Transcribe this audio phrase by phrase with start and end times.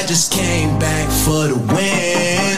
[0.00, 2.56] I just came back for the win.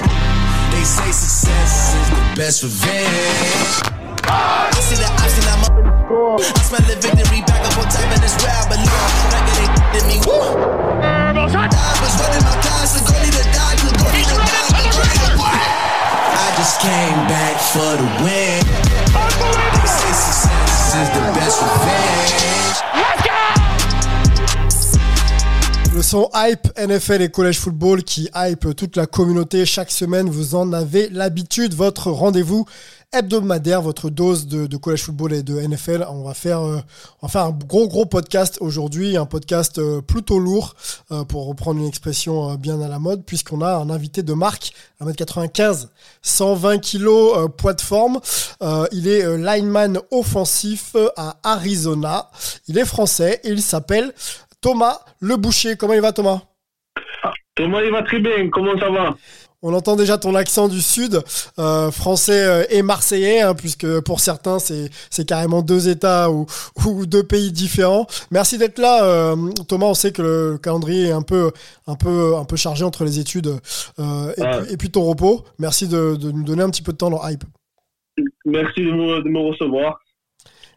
[0.70, 3.82] They say success is the best revenge.
[4.30, 6.38] I see the option, I'm up in the score.
[6.38, 9.10] I smell the victory back up on top, and it's where I belong.
[9.34, 10.22] Back at they me.
[10.22, 15.18] I was running my class, the goalie to die, the goalie to die, the goalie
[15.26, 15.66] to die.
[16.38, 18.62] I just came back for the win.
[18.70, 22.91] They say success is the best revenge.
[26.02, 30.28] Son hype NFL et collège football qui hype toute la communauté chaque semaine.
[30.28, 31.74] Vous en avez l'habitude.
[31.74, 32.66] Votre rendez-vous
[33.12, 36.06] hebdomadaire, votre dose de, de collège football et de NFL.
[36.10, 36.80] On va faire, euh,
[37.20, 40.74] on va faire un gros gros podcast aujourd'hui, un podcast euh, plutôt lourd
[41.12, 44.72] euh, pour reprendre une expression bien à la mode, puisqu'on a un invité de marque,
[45.02, 45.88] 1m95,
[46.22, 48.20] 120 kg, poids de forme.
[48.92, 52.30] Il est lineman offensif à Arizona.
[52.68, 54.12] Il est français et il s'appelle
[54.62, 55.76] Thomas Le Boucher.
[55.76, 56.40] Comment il va Thomas?
[57.54, 58.48] Thomas, il va très bien.
[58.48, 59.14] Comment ça va?
[59.64, 61.22] On entend déjà ton accent du sud,
[61.60, 66.46] euh, français euh, et marseillais, hein, puisque pour certains c'est c'est carrément deux États ou,
[66.86, 68.06] ou deux pays différents.
[68.32, 69.36] Merci d'être là, euh,
[69.68, 69.86] Thomas.
[69.86, 71.52] On sait que le calendrier est un peu
[71.86, 73.54] un peu un peu chargé entre les études
[74.00, 74.58] euh, et, Ah.
[74.62, 75.44] puis, et puis ton repos.
[75.60, 77.44] Merci de, de nous donner un petit peu de temps dans Hype.
[78.44, 80.00] Merci de me, de me recevoir.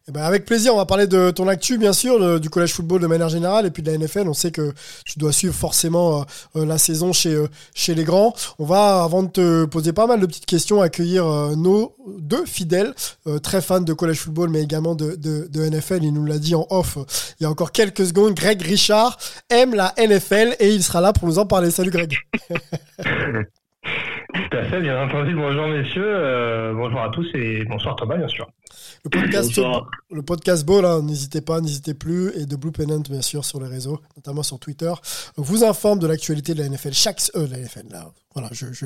[0.08, 3.02] Eh ben, avec plaisir, on va parler de ton actu, bien sûr, du collège football
[3.02, 4.28] de manière générale, et puis de la NFL.
[4.28, 4.72] On sait que
[5.04, 6.24] tu dois suivre forcément euh,
[6.58, 8.36] euh, la saison chez, euh, chez les grands.
[8.60, 11.26] On va, avant de te poser pas mal de petites questions, accueillir
[11.58, 12.94] nos deux fidèles,
[13.42, 16.04] très fans de collège football, mais également de, de, de NFL.
[16.04, 17.00] Il nous l'a dit en off
[17.40, 18.36] il y a encore quelques secondes.
[18.36, 19.18] Greg Richard
[19.50, 21.72] aime la NFL et il sera là pour nous en parler.
[21.72, 22.16] Salut Greg.
[24.36, 25.34] Tout à fait, bien entendu.
[25.34, 28.48] Bonjour messieurs, euh, bonjour à tous et bonsoir Thomas bien sûr.
[29.06, 29.90] Le podcast, Bonsoir.
[30.12, 33.68] le podcast Ball, n'hésitez pas, n'hésitez plus, et de Blue Pennant, bien sûr, sur les
[33.68, 34.92] réseaux, notamment sur Twitter,
[35.38, 38.86] vous informe de l'actualité de la NFL chaque, euh, la NFL, là, voilà, je, je,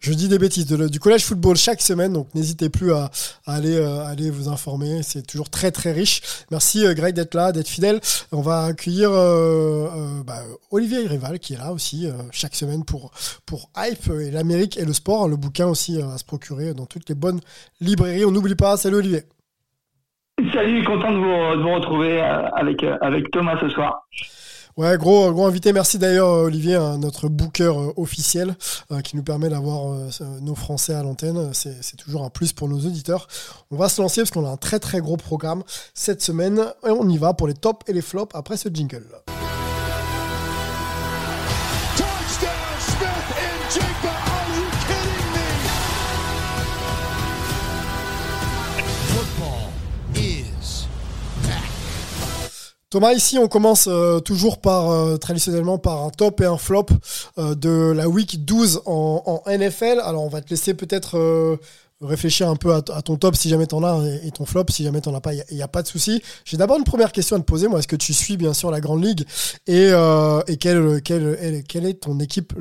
[0.00, 3.10] je dis des bêtises, du collège football chaque semaine, donc n'hésitez plus à,
[3.46, 6.22] aller, euh, aller vous informer, c'est toujours très très riche.
[6.50, 8.00] Merci euh, Greg d'être là, d'être fidèle.
[8.32, 10.38] On va accueillir euh, bah,
[10.70, 13.10] Olivier Rival qui est là aussi chaque semaine pour
[13.44, 17.10] pour Hype et l'Amérique et le sport, le bouquin aussi à se procurer dans toutes
[17.10, 17.40] les bonnes
[17.82, 18.24] librairies.
[18.24, 18.78] On n'oublie pas.
[18.78, 19.24] Salut Olivier.
[20.54, 24.06] Salut, content de vous, de vous retrouver avec, avec Thomas ce soir.
[24.76, 25.72] Ouais, gros, gros invité.
[25.72, 28.54] Merci d'ailleurs, euh, Olivier, hein, notre booker euh, officiel
[28.92, 30.10] euh, qui nous permet d'avoir euh,
[30.42, 31.54] nos Français à l'antenne.
[31.54, 33.26] C'est c'est toujours un plus pour nos auditeurs.
[33.70, 35.62] On va se lancer parce qu'on a un très très gros programme
[35.94, 36.62] cette semaine.
[36.86, 39.06] Et on y va pour les tops et les flops après ce jingle.
[52.88, 56.86] Thomas, ici, on commence euh, toujours par, euh, traditionnellement, par un top et un flop
[57.36, 60.00] euh, de la week 12 en, en NFL.
[60.04, 61.58] Alors, on va te laisser peut-être
[62.00, 65.00] réfléchir un peu à, ton top si jamais t'en as et, ton flop si jamais
[65.00, 65.34] t'en as pas.
[65.34, 66.22] Il n'y a, pas de souci.
[66.44, 67.66] J'ai d'abord une première question à te poser.
[67.66, 69.24] Moi, est-ce que tu suis bien sûr la Grande Ligue?
[69.66, 69.90] Et,
[70.60, 72.52] quelle, est ton équipe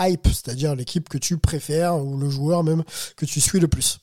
[0.00, 2.84] hype, c'est-à-dire l'équipe que tu préfères ou le joueur même
[3.18, 3.98] que tu suis le plus?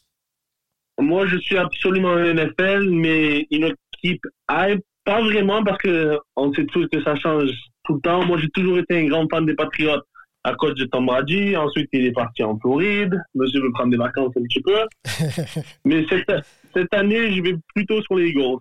[0.99, 6.53] Moi, je suis absolument un NFL, mais une équipe hype, pas vraiment parce que on
[6.53, 7.49] sait tous que ça change
[7.83, 8.25] tout le temps.
[8.25, 10.01] Moi, j'ai toujours été un grand fan des Patriots
[10.43, 11.55] à cause de Tom Brady.
[11.57, 13.13] Ensuite, il est parti en Floride.
[13.35, 14.77] Monsieur veut prendre des vacances un petit peu.
[15.85, 16.31] mais cette,
[16.73, 18.59] cette année, je vais plutôt sur les Eagles.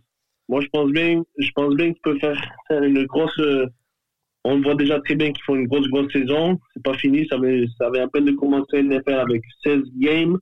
[0.49, 3.67] Moi, je pense bien, je pense bien qu'ils peuvent faire, faire une grosse, euh,
[4.45, 6.59] on voit déjà très bien qu'ils font une grosse, grosse saison.
[6.75, 7.27] C'est pas fini.
[7.29, 10.37] Ça avait, ça avait à peine de commencer avec 16 games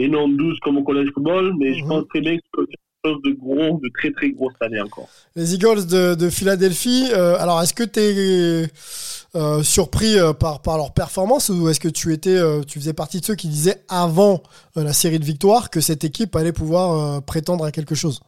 [0.00, 1.54] et non 12 comme au collège football.
[1.58, 1.88] Mais je Mhm.
[1.88, 2.66] pense très bien qu'ils peuvent
[3.04, 5.08] chose de gros, de très, très gros cette année encore.
[5.36, 10.76] Les Eagles de, de Philadelphie, euh, alors est-ce que tu es surpris euh, par, par
[10.78, 13.82] leur performance ou est-ce que tu étais, euh, tu faisais partie de ceux qui disaient
[13.88, 14.42] avant
[14.76, 18.20] euh, la série de victoires que cette équipe allait pouvoir euh, prétendre à quelque chose?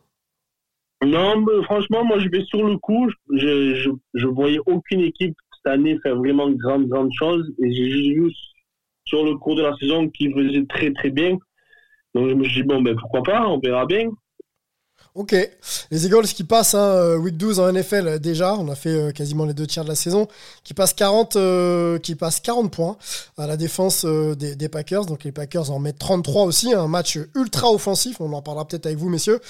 [1.03, 3.09] Non, mais franchement, moi, je vais sur le coup.
[3.33, 7.51] Je, je, je voyais aucune équipe cette année faire vraiment de grandes, grandes choses.
[7.65, 8.33] Et j'ai juste vu
[9.07, 11.39] sur le cours de la saison qu'ils faisaient très, très bien.
[12.15, 14.11] Donc, je me suis dit, bon, ben, pourquoi pas, on verra bien.
[15.17, 15.35] Ok,
[15.91, 18.91] les Eagles qui passent hein, euh, week 12 en NFL euh, déjà, on a fait
[18.91, 20.29] euh, quasiment les deux tiers de la saison,
[20.63, 22.97] qui passent 40, euh, qui passent 40 points
[23.37, 25.07] à la défense des, Packers.
[25.07, 28.21] Donc les Packers en mettent 33 aussi, un match ultra offensif.
[28.21, 29.41] On en parlera peut-être avec vous, messieurs.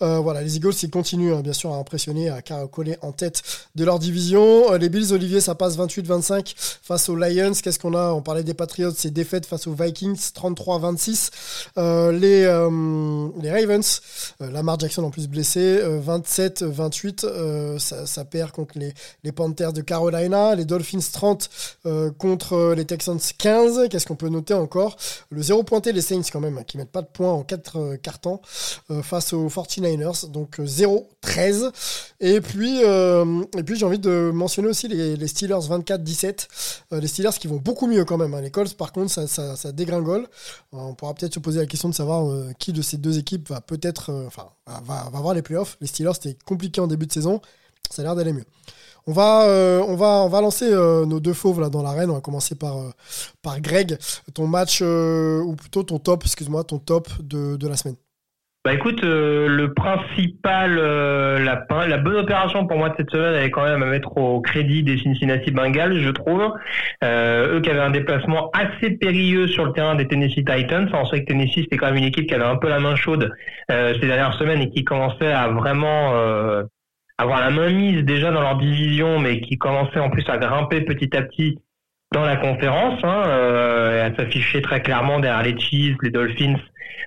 [0.00, 3.42] Voilà, les Eagles ils continuent hein, bien sûr à impressionner, à coller en tête
[3.74, 4.72] de leur division.
[4.74, 7.52] Les Bills, Olivier, ça passe 28-25 face aux Lions.
[7.60, 8.12] Qu'est-ce qu'on a?
[8.12, 11.30] On parlait des Patriots, c'est défaite face aux Vikings, 33-26.
[11.76, 12.42] Euh, les,
[13.42, 14.00] les Ravens,
[14.40, 15.80] Lamar Jackson en plus blessé.
[15.82, 18.92] 27-28, ça, ça, perd contre les,
[19.24, 20.54] les, Panthers de Carolina.
[20.54, 21.50] Les Dolphins 30
[22.18, 23.88] contre les Texans 15.
[23.88, 24.96] Qu'est-ce qu'on peut noter encore?
[25.30, 28.40] Le zéro pointé, les Saints quand même, qui mettent pas de points en 4 cartons
[29.02, 30.30] face aux 49ers.
[30.30, 31.70] Donc 0-13.
[32.20, 36.46] Et puis, et puis j'ai envie de mentionner aussi les, les Steelers 24-17.
[36.92, 38.34] les Steelers qui vont beaucoup mieux quand même.
[38.34, 38.40] Hein.
[38.40, 40.26] Les Colts, par contre, ça, ça, dégringole.
[40.72, 42.26] on pourra peut-être se poser la question de savoir
[42.58, 45.76] qui de ces deux équipes va peut-être, euh, enfin, va, va voir les playoffs.
[45.80, 47.40] Les Steelers, c'était compliqué en début de saison.
[47.90, 48.44] Ça a l'air d'aller mieux.
[49.06, 52.10] On va, euh, on va, on va lancer euh, nos deux fauves là dans l'arène.
[52.10, 52.76] On va commencer par,
[53.42, 53.98] par Greg.
[54.34, 57.96] Ton match, ou plutôt ton top, excuse-moi, ton top de la semaine.
[58.64, 63.34] Bah écoute, euh, le principal, euh, la, la, bonne opération pour moi de cette semaine,
[63.34, 66.52] elle est quand même à mettre au crédit des Cincinnati Bengals, je trouve.
[67.02, 70.90] Euh, eux qui avaient un déplacement assez périlleux sur le terrain des Tennessee Titans.
[70.92, 72.96] On sait que Tennessee c'était quand même une équipe qui avait un peu la main
[72.96, 73.32] chaude
[73.70, 76.12] ces dernières semaines et qui commençait à vraiment
[77.18, 80.82] avoir la main mise déjà dans leur division, mais qui commençait en plus à grimper
[80.82, 81.58] petit à petit
[82.12, 86.56] dans la conférence, hein, euh, à s'afficher très clairement derrière les Chiefs, les Dolphins,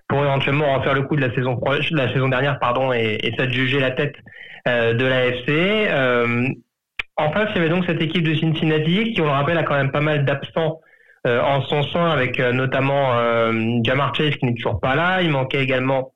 [0.08, 3.36] pour éventuellement refaire le coup de la saison de la saison dernière, pardon, et, et
[3.38, 4.16] s'adjuger la tête
[4.68, 5.50] euh, de l'AFC.
[5.50, 6.48] Euh,
[7.18, 9.64] en face, il y avait donc cette équipe de Cincinnati qui, on le rappelle, a
[9.64, 10.80] quand même pas mal d'absents
[11.28, 13.14] euh, en son sein, avec euh, notamment
[13.84, 15.22] Jamar Chase qui n'est toujours pas là.
[15.22, 16.14] Il manquait également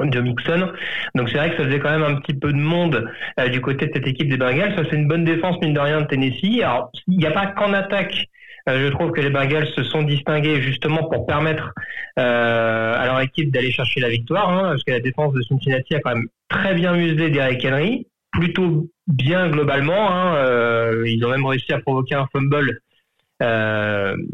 [0.00, 0.72] de Mixon.
[1.14, 3.10] Donc c'est vrai que ça faisait quand même un petit peu de monde
[3.50, 4.74] du côté de cette équipe des Bengals.
[4.76, 6.60] Ça c'est une bonne défense mine de rien de Tennessee.
[6.62, 8.26] Alors il n'y a pas qu'en attaque.
[8.68, 11.72] Euh, je trouve que les Bengals se sont distingués justement pour permettre
[12.18, 15.94] euh, à leur équipe d'aller chercher la victoire, hein, parce que la défense de Cincinnati
[15.94, 20.10] a quand même très bien musé Derrick Henry, plutôt bien globalement.
[20.10, 22.80] Hein, ils ont même réussi à provoquer un fumble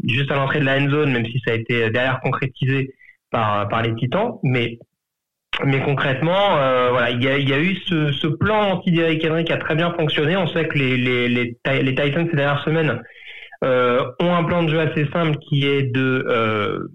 [0.05, 2.95] juste à l'entrée de la end zone, même si ça a été derrière concrétisé
[3.29, 4.39] par, par les Titans.
[4.43, 4.79] Mais
[5.65, 9.43] mais concrètement, euh, voilà, il y a, y a, eu ce, ce plan anti-Derrick Henry
[9.43, 10.35] qui a très bien fonctionné.
[10.35, 13.01] On sait que les, les, les, les Titans ces dernières semaines
[13.63, 16.87] euh, ont un plan de jeu assez simple qui est de euh,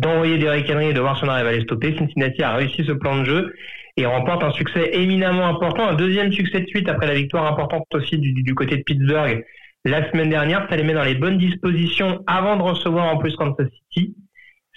[0.00, 1.96] d'envoyer Derrick Henry et de voir si on arrive à les stopper.
[1.96, 3.54] Cincinnati a réussi ce plan de jeu
[3.96, 7.84] et remporte un succès éminemment important, un deuxième succès de suite après la victoire importante
[7.92, 9.44] aussi du, côté de Pittsburgh
[9.84, 10.66] la semaine dernière.
[10.70, 14.14] Ça les met dans les bonnes dispositions avant de recevoir en plus Kansas City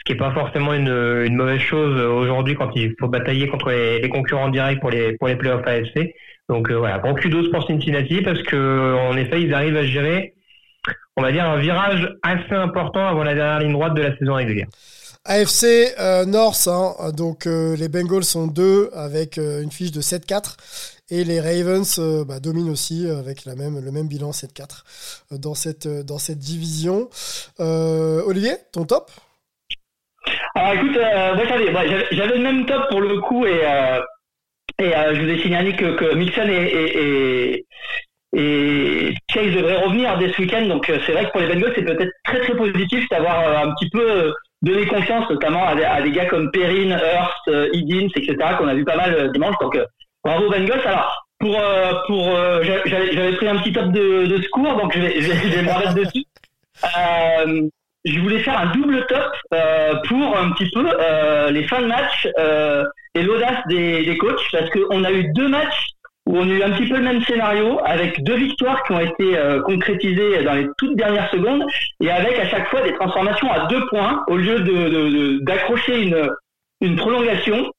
[0.06, 4.50] qui est pas forcément une, mauvaise chose aujourd'hui quand il faut batailler contre les, concurrents
[4.50, 6.14] directs pour les pour les playoffs AFC.
[6.48, 10.36] Donc euh, voilà, bon kudos pour Cincinnati parce que en effet ils arrivent à gérer,
[11.18, 14.36] on va dire un virage assez important avant la dernière ligne droite de la saison
[14.36, 14.68] régulière.
[15.26, 20.02] AFC euh, North, hein, donc euh, les Bengals sont deux avec euh, une fiche de
[20.02, 20.56] 7-4
[21.10, 24.84] et les Ravens euh, bah, dominent aussi avec la même, le même bilan 7-4
[25.40, 27.10] dans cette, dans cette division.
[27.58, 29.10] Olivier, ton top?
[30.56, 31.36] Alors écoute, euh,
[32.12, 34.02] j'avais le même top pour le coup et, euh,
[34.80, 37.66] et euh, je vous ai signalé que, que Mixon et, et, et,
[39.32, 40.66] Chase devraient revenir dès ce week-end.
[40.66, 43.66] Donc euh, c'est vrai que pour les Bengals, c'est peut-être très très positif d'avoir euh,
[43.66, 48.10] un petit peu donné confiance, notamment à des, à des gars comme Perrin, Hurst, Higgins,
[48.16, 48.36] etc.
[48.58, 49.56] qu'on a vu pas mal dimanche.
[49.62, 49.80] Donc
[50.24, 50.82] bravo Bengals.
[50.86, 51.62] Alors pour
[52.08, 52.30] pour
[52.64, 55.72] j'avais pris un petit top de, de secours, donc je vais, je vais, je vais
[55.72, 56.26] remettre dessus.
[56.84, 57.70] Euh,
[58.06, 61.88] je voulais faire un double top euh, pour un petit peu euh, les fins de
[61.88, 62.86] match euh,
[63.16, 65.88] et l'audace des, des coachs parce qu'on a eu deux matchs
[66.27, 69.00] où on a eu un petit peu le même scénario avec deux victoires qui ont
[69.00, 71.63] été euh, concrétisées dans les toutes dernières secondes
[72.01, 76.30] et avec à chaque fois des transformations à deux points au lieu de d'accrocher une,
[76.81, 77.71] une prolongation.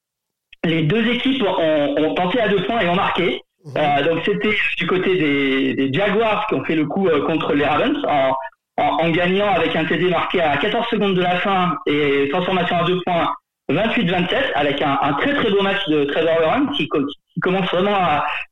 [0.64, 3.42] Les deux équipes ont, ont tenté à deux points et ont marqué.
[3.76, 7.52] Euh, donc c'était du côté des, des, Jaguars qui ont fait le coup euh, contre
[7.52, 8.32] les Ravens en,
[8.76, 12.84] en, gagnant avec un TD marqué à 14 secondes de la fin et transformation à
[12.84, 13.32] deux points
[13.68, 16.88] 28-27 avec un, un, très très beau match de Trevor Lawrence qui,
[17.36, 17.94] qui commence vraiment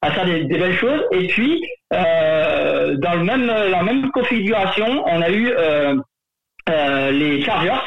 [0.03, 1.65] à, faire des, belles choses et puis
[1.95, 5.95] euh, dans le même la même configuration on a eu euh,
[6.69, 7.81] euh, les Chargers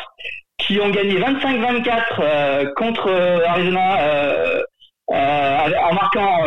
[0.57, 3.11] qui ont gagné 25-24 euh, contre
[3.45, 4.63] Arizona
[5.07, 6.39] en marquant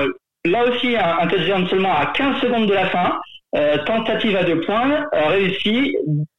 [0.45, 3.21] là aussi un, un touchdown seulement à 15 secondes de la fin
[3.87, 5.97] tentative à deux points, euh, réussi,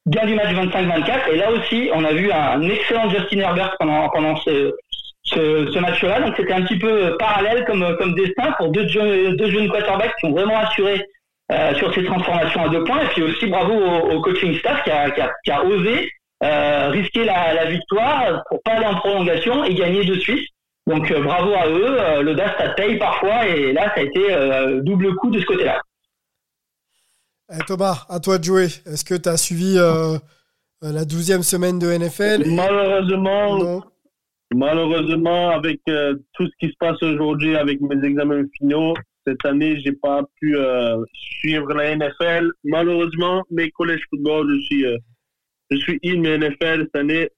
[0.07, 1.29] gain du match 25-24.
[1.33, 4.73] Et là aussi, on a vu un excellent Justin Herbert pendant, pendant ce,
[5.23, 6.21] ce, ce match-là.
[6.21, 10.25] Donc c'était un petit peu parallèle comme, comme destin pour deux, deux jeunes quarterbacks qui
[10.27, 11.05] ont vraiment assuré
[11.51, 13.03] euh, sur ces transformations à deux points.
[13.03, 16.09] Et puis aussi bravo au, coaching staff qui a, qui a, qui a osé
[16.43, 20.47] euh, risquer la, la, victoire pour pas aller en prolongation et gagner de suite.
[20.87, 22.21] Donc bravo à eux.
[22.23, 23.47] L'audace, ça paye parfois.
[23.47, 25.79] Et là, ça a été double coup de ce côté-là.
[27.53, 28.65] Eh, Thomas, à toi de jouer.
[28.85, 30.17] Est-ce que tu as suivi euh,
[30.83, 33.83] euh la douzième semaine de NFL Malheureusement,
[34.53, 38.93] Malheureusement, avec euh, tout ce qui se passe aujourd'hui avec mes examens finaux,
[39.25, 42.51] cette année, j'ai pas pu euh, suivre la NFL.
[42.63, 44.97] Malheureusement, mes collèges football, je suis, euh,
[45.69, 47.29] je suis in, mais NFL cette année,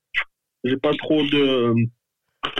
[0.63, 1.73] j'ai pas trop de,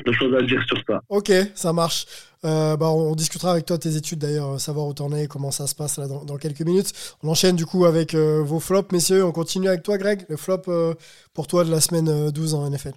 [0.06, 1.02] de choses à dire sur ça.
[1.10, 2.06] Ok, ça marche.
[2.46, 5.66] Euh, bah, on discutera avec toi tes études d'ailleurs, savoir où t'en es, comment ça
[5.66, 6.92] se passe là dans, dans, quelques minutes.
[7.24, 9.24] On enchaîne du coup avec euh, vos flops, messieurs.
[9.26, 10.26] On continue avec toi, Greg.
[10.28, 10.94] Le flop euh,
[11.34, 12.94] pour toi de la semaine 12 en NFL.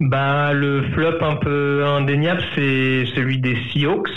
[0.00, 4.08] Bah, le flop un peu indéniable, c'est celui des Seahawks.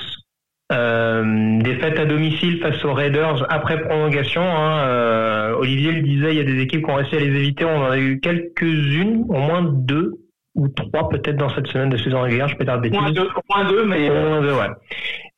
[0.72, 4.44] Euh, défaite à domicile face aux Raiders après prolongation.
[4.44, 7.26] Hein, euh, Olivier le disait, il y a des équipes qui ont réussi à les
[7.26, 7.66] éviter.
[7.66, 10.14] On en a eu quelques-unes, au moins deux
[10.56, 12.48] ou trois peut-être dans cette semaine de saison régulière.
[12.48, 13.02] Je peux dire des bêtises.
[13.02, 14.70] Moins deux, moins deux, mais au moins deux, ouais.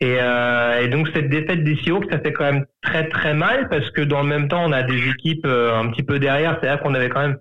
[0.02, 3.70] Et, euh, et, donc cette défaite des Seahawks, ça fait quand même très très mal
[3.70, 6.58] parce que dans le même temps, on a des équipes euh, un petit peu derrière.
[6.60, 7.38] C'est-à-dire qu'on avait quand même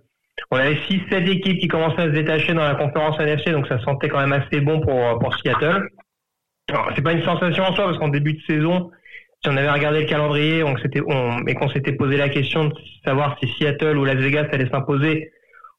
[0.51, 3.81] on avait 6-7 équipes qui commençaient à se détacher dans la conférence NFC, donc ça
[3.81, 5.89] sentait quand même assez bon pour, pour Seattle.
[6.95, 8.91] C'est pas une sensation en soi parce qu'en début de saison,
[9.43, 10.75] si on avait regardé le calendrier on,
[11.09, 14.69] on, et qu'on s'était posé la question de savoir si Seattle ou Las Vegas allait
[14.69, 15.33] s'imposer,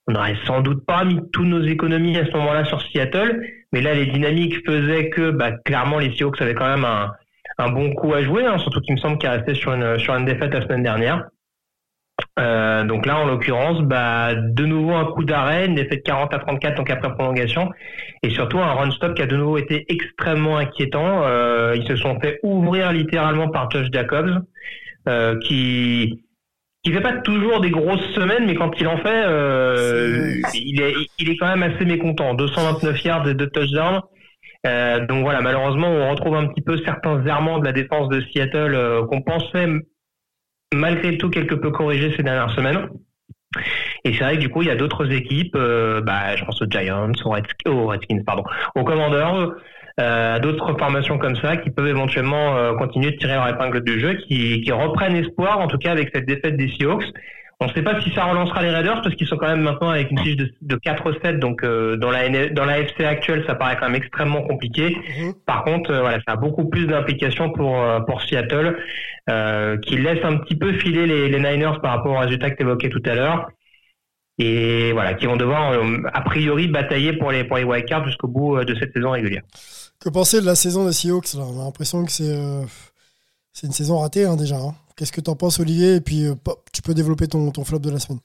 [0.07, 3.41] on n'aurait sans doute pas mis toutes nos économies à ce moment-là sur Seattle.
[3.71, 7.11] Mais là, les dynamiques faisaient que, bah, clairement, les Seahawks avaient quand même un,
[7.57, 10.13] un bon coup à jouer, hein, surtout qu'il me semble qu'il restait sur une, sur
[10.15, 11.25] une défaite la semaine dernière.
[12.39, 16.39] Euh, donc là, en l'occurrence, bah, de nouveau un coup d'arrêt, une défaite 40 à
[16.39, 17.71] 34, donc après prolongation,
[18.21, 21.23] et surtout un run-stop qui a de nouveau été extrêmement inquiétant.
[21.23, 24.41] Euh, ils se sont fait ouvrir littéralement par Josh Jacobs,
[25.07, 26.23] euh, qui
[26.83, 29.23] qui fait pas toujours des grosses semaines, mais quand il en fait,
[30.53, 32.33] il est il est quand même assez mécontent.
[32.33, 34.01] 229 yards et deux touchdowns.
[34.65, 39.05] Donc voilà, malheureusement, on retrouve un petit peu certains errements de la défense de Seattle
[39.09, 39.67] qu'on pensait
[40.75, 42.87] malgré tout quelque peu corrigé ces dernières semaines.
[44.03, 46.61] Et c'est vrai que du coup, il y a d'autres équipes, euh, bah, je pense
[46.61, 48.43] aux Giants, aux Redskins, pardon,
[48.75, 49.51] aux Commanders,
[49.99, 53.99] euh, d'autres formations comme ça qui peuvent éventuellement euh, continuer de tirer leur épingle du
[53.99, 57.05] jeu, qui reprennent espoir, en tout cas avec cette défaite des Seahawks.
[57.63, 59.89] On ne sait pas si ça relancera les Raiders parce qu'ils sont quand même maintenant
[59.89, 63.55] avec une fiche de, de 4-7, donc euh, dans la dans la FC actuelle, ça
[63.55, 64.97] paraît quand même extrêmement compliqué.
[65.17, 65.33] Mhm.
[65.45, 68.75] Par contre, euh, voilà, ça a beaucoup plus d'implications pour euh, pour Seattle,
[69.81, 72.63] qui laisse un petit peu filer les, les Niners par rapport au résultat que tu
[72.63, 73.49] évoquais tout à l'heure,
[74.39, 75.79] et voilà, qui vont devoir
[76.13, 79.43] a priori batailler pour les pour les wildcards jusqu'au bout de cette saison régulière.
[80.01, 82.35] Que penser de la saison des Seahawks On a l'impression que c'est
[83.53, 84.57] c'est une saison ratée hein, déjà.
[84.57, 84.75] Hein.
[84.95, 86.35] Qu'est-ce que tu en penses, Olivier Et puis, euh,
[86.71, 88.19] tu peux développer ton, ton flop de la semaine.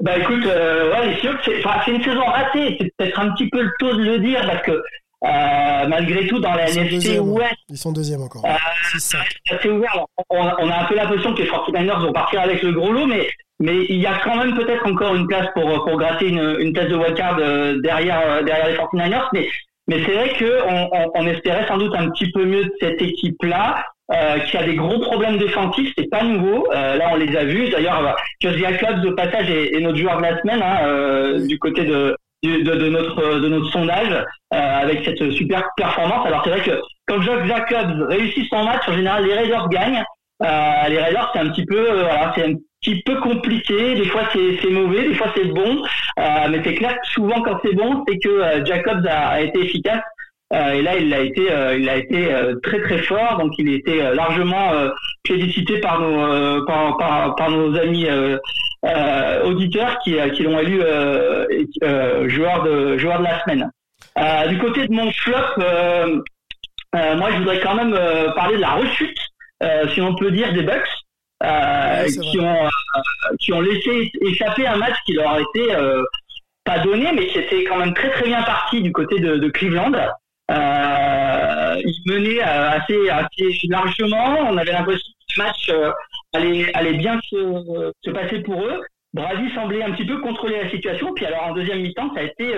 [0.00, 2.76] Bah écoute, euh, ouais, c'est une saison ratée.
[2.78, 6.38] C'est peut-être un petit peu le taux de le dire parce que euh, malgré tout,
[6.38, 7.54] dans la NFC Ouest.
[7.70, 8.44] Ils sont deuxième encore.
[8.44, 10.04] Euh, c'est ouvert.
[10.28, 13.06] On, on, a un peu l'impression que les 49ers vont partir avec le gros lot,
[13.06, 16.56] mais, mais il y a quand même peut-être encore une place pour, pour gratter une,
[16.60, 17.36] une place de wildcard
[17.80, 19.28] derrière, derrière les 49ers.
[19.32, 19.48] Mais,
[19.88, 23.00] mais c'est vrai qu'on on, on espérait sans doute un petit peu mieux de cette
[23.00, 23.82] équipe-là.
[24.12, 26.64] Euh, qui a des gros problèmes défensifs, c'est pas nouveau.
[26.72, 27.70] Euh, là, on les a vus.
[27.70, 31.58] D'ailleurs, Josh Jacobs, de passage, est, est, notre joueur de la semaine hein, euh, du
[31.58, 36.24] côté de, de, de, notre de notre sondage euh, avec cette super performance.
[36.24, 40.04] Alors c'est vrai que quand Josh Jacobs réussit son match, en général, les Raiders gagnent.
[40.44, 43.96] Euh, les Raiders, c'est un petit peu, voilà, c'est un petit peu compliqué.
[43.96, 45.82] Des fois, c'est mauvais, des fois, c'est bon.
[46.16, 50.02] mais c'est clair que souvent, quand c'est bon, c'est que Jacobs a, a été efficace.
[50.52, 53.38] Euh, et là, il a été, euh, il a été euh, très très fort.
[53.38, 54.72] Donc, il a été largement
[55.26, 58.06] félicité par nos, par, par, par, nos amis
[59.44, 60.80] auditeurs qui, qui l'ont élu
[62.28, 63.70] joueur de joueur de la semaine.
[64.48, 65.56] du côté de mon flop,
[66.94, 67.98] moi, je voudrais quand même
[68.34, 69.18] parler de la rechute,
[69.92, 70.88] si on peut dire, des Bucks.
[72.22, 72.68] qui ont
[73.40, 75.74] qui ont laissé échapper un match qui leur a été
[76.64, 79.48] pas donné, mais qui était quand même très très bien parti du côté de, de
[79.48, 79.92] Cleveland.
[80.50, 84.36] Euh, ils menaient euh, assez, assez largement.
[84.48, 85.92] On avait l'impression que le match euh,
[86.34, 88.80] allait, allait bien se, se passer pour eux.
[89.12, 91.12] Brady semblait un petit peu contrôler la situation.
[91.14, 92.54] Puis alors en deuxième mi-temps, ça a été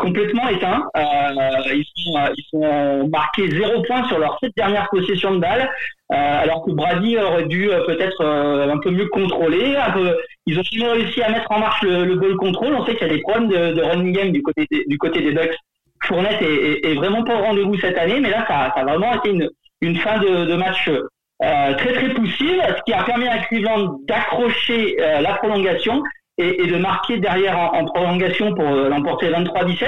[0.00, 0.84] complètement éteint.
[0.96, 5.70] Ils, sont, ils ont marqué zéro point sur leurs sept dernières possessions de balles,
[6.08, 9.76] alors que Brady aurait dû peut-être un peu mieux contrôler.
[9.76, 12.74] Un peu, ils ont finalement réussi à mettre en marche le, le ball control.
[12.74, 15.32] On sait qu'il y a des problèmes de, running game du côté du côté des
[15.32, 15.56] Bucks
[16.04, 19.48] Fournette est, vraiment pas au rendez-vous cette année, mais là, ça, a vraiment été une,
[19.80, 24.96] une fin de, match euh, très très poussive, ce qui a permis à Cleveland d'accrocher
[25.00, 26.02] euh, la prolongation
[26.38, 29.84] et, de marquer derrière en, en prolongation pour euh, l'emporter 23-17.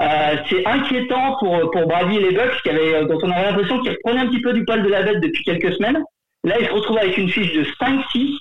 [0.00, 3.80] Euh, c'est inquiétant pour pour Brady et les Bucks, qui avaient, dont on avait l'impression
[3.80, 6.02] qu'ils reprenaient un petit peu du poil de la bête depuis quelques semaines.
[6.44, 8.38] Là, ils se retrouvent avec une fiche de 5-6.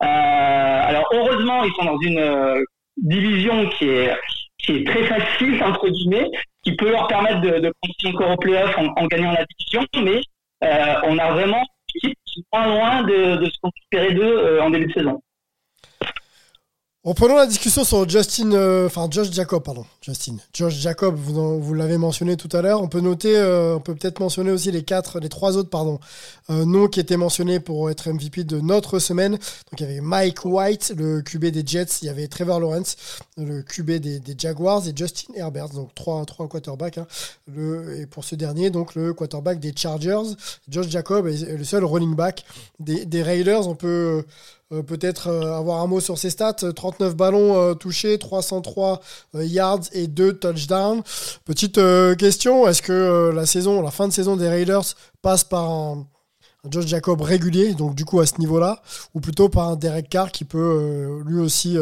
[0.00, 2.64] alors heureusement, ils sont dans une
[2.98, 4.12] division qui est
[4.58, 6.28] qui est très facile entre guillemets,
[6.68, 9.86] qui peut leur permettre de, de continuer encore au playoff en, en gagnant la division,
[10.02, 10.20] mais
[10.64, 14.12] euh, on a vraiment une équipe qui est pas loin de, de ce qu'on espérait
[14.12, 15.22] d'eux euh, en début de saison.
[17.08, 20.36] Reprenons la discussion sur Justin, euh, enfin Josh Jacob, pardon, Justin.
[20.52, 22.82] Josh Jacob, vous, l'avez mentionné tout à l'heure.
[22.82, 26.00] On peut noter, euh, on peut peut-être mentionner aussi les quatre, les trois autres, pardon,
[26.50, 29.32] euh, noms qui étaient mentionnés pour être MVP de notre semaine.
[29.32, 32.96] Donc il y avait Mike White, le QB des Jets, il y avait Trevor Lawrence,
[33.38, 36.98] le QB des, Jaguars, et Justin Herbert, donc trois, quarterbacks.
[36.98, 37.06] hein.
[37.96, 40.34] Et pour ce dernier, donc le quarterback des Chargers,
[40.68, 42.44] Josh Jacob est le seul running back
[42.78, 43.66] des, des Raiders.
[43.66, 44.24] On peut
[44.70, 46.56] euh, peut-être euh, avoir un mot sur ses stats.
[46.62, 49.00] Euh, 39 ballons euh, touchés, 303
[49.34, 51.02] euh, yards et 2 touchdowns.
[51.44, 51.80] Petite
[52.18, 54.84] question, est-ce que la saison, la fin de saison des Raiders
[55.22, 56.06] passe par un,
[56.68, 58.82] Josh Jacob régulier, donc du coup à ce niveau-là,
[59.14, 61.78] ou plutôt par un Derek Carr qui peut lui aussi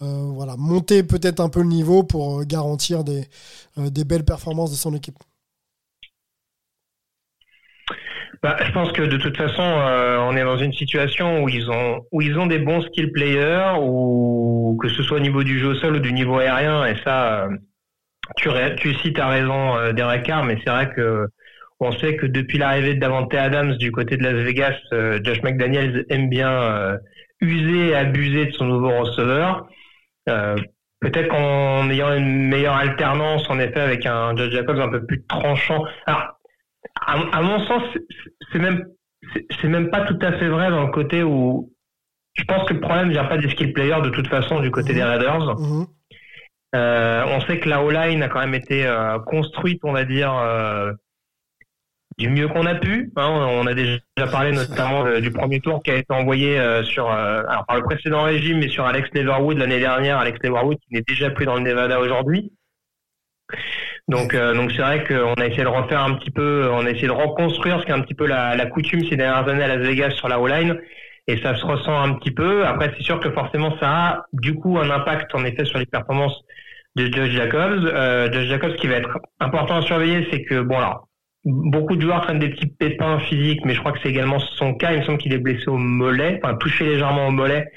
[0.00, 3.24] voilà, monter peut-être un peu le niveau pour garantir des
[4.04, 5.18] belles performances de son équipe?
[8.42, 11.68] Bah, je pense que de toute façon, euh, on est dans une situation où ils
[11.70, 15.58] ont où ils ont des bons skill players, ou que ce soit au niveau du
[15.58, 16.86] jeu au sol ou du niveau aérien.
[16.86, 17.48] Et ça, euh,
[18.36, 21.26] tu, tu cites à raison euh, Derek Carr, mais c'est vrai que
[21.80, 25.42] on sait que depuis l'arrivée de Davante Adams du côté de Las Vegas, euh, Josh
[25.42, 26.96] McDaniels aime bien euh,
[27.40, 29.68] user et abuser de son nouveau receveur.
[31.00, 35.24] Peut-être qu'en ayant une meilleure alternance, en effet, avec un Josh Jacobs un peu plus
[35.26, 35.84] tranchant.
[36.06, 36.37] Alors,
[37.00, 37.82] à, à mon sens,
[38.52, 38.86] c'est- même
[39.60, 41.72] c'est même pas tout à fait vrai dans le côté où
[42.34, 44.94] je pense que le problème vient pas des skill players de toute façon du côté
[44.94, 45.58] des Raiders.
[45.58, 45.86] Mhm.
[46.76, 50.32] Euh, on sait que la O-line a quand même été euh, construite, on va dire,
[50.34, 50.92] euh,
[52.18, 53.10] du mieux qu'on a pu.
[53.16, 53.28] hein.
[53.50, 53.98] on a déjà
[54.30, 58.58] parlé notamment du premier tour qui a été envoyé sur, alors par le précédent régime,
[58.58, 60.18] mais sur Alex Leverwood l'année dernière.
[60.18, 62.52] Alex Leverwood qui n'est déjà plus dans le Nevada aujourd'hui.
[64.08, 66.90] Donc, euh, donc c'est vrai qu'on a essayé de refaire un petit peu, on a
[66.90, 69.64] essayé de reconstruire ce qui est un petit peu la, la coutume ces dernières années
[69.64, 70.78] à Las Vegas sur la O-line,
[71.26, 72.64] et ça se ressent un petit peu.
[72.66, 75.84] Après, c'est sûr que forcément, ça a du coup un impact en effet sur les
[75.84, 76.40] performances
[76.96, 77.84] de Josh Jacobs.
[77.84, 81.06] Euh, Josh Jacobs, ce qui va être important à surveiller, c'est que bon alors,
[81.44, 84.72] beaucoup de joueurs traînent des petits pépins physiques, mais je crois que c'est également son
[84.72, 84.92] cas.
[84.92, 87.70] Il me semble qu'il est blessé au mollet, enfin touché légèrement au mollet.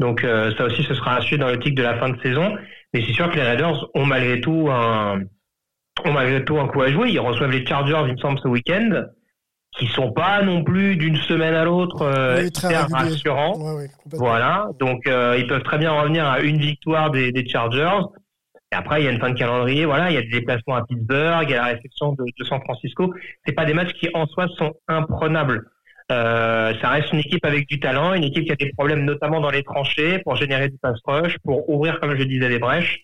[0.00, 2.56] Donc euh, ça aussi, ce sera à suivre dans l'optique de la fin de saison.
[2.92, 5.20] Mais c'est sûr que les Raiders ont malgré tout un
[6.04, 7.10] ont malgré tout un coup à jouer.
[7.10, 9.04] Ils reçoivent les Chargers, il me semble, ce week-end,
[9.76, 13.56] qui sont pas non plus d'une semaine à l'autre euh, Oui, très rassurants.
[13.58, 14.26] Ouais, ouais, complètement.
[14.26, 18.00] Voilà, donc euh, ils peuvent très bien revenir à une victoire des, des Chargers.
[18.72, 19.86] Et après, il y a une fin de calendrier.
[19.86, 22.44] Voilà, il y a des déplacements à Pittsburgh, il y a la réception de, de
[22.44, 23.14] San Francisco.
[23.46, 25.70] C'est pas des matchs qui en soi sont imprenables.
[26.10, 29.40] Euh, ça reste une équipe avec du talent, une équipe qui a des problèmes notamment
[29.40, 33.00] dans les tranchées pour générer du pass rush, pour ouvrir, comme je disais, des brèches.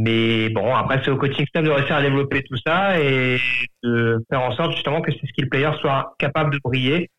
[0.00, 3.36] Mais bon, après, c'est au coaching staff de réussir à développer tout ça et
[3.82, 7.10] de faire en sorte justement que ces skill players soient capables de briller.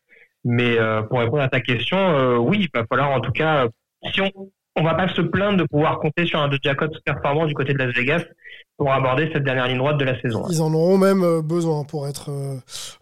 [0.44, 3.68] Mais euh, pour répondre à ta question, euh, oui, il va falloir en tout cas,
[4.14, 4.30] si on
[4.76, 7.72] on va pas se plaindre de pouvoir compter sur un de Jacobs performant du côté
[7.72, 8.24] de Las Vegas
[8.80, 10.46] pour aborder cette dernière ligne droite de la saison.
[10.48, 12.56] Ils en auront même euh, besoin pour être euh,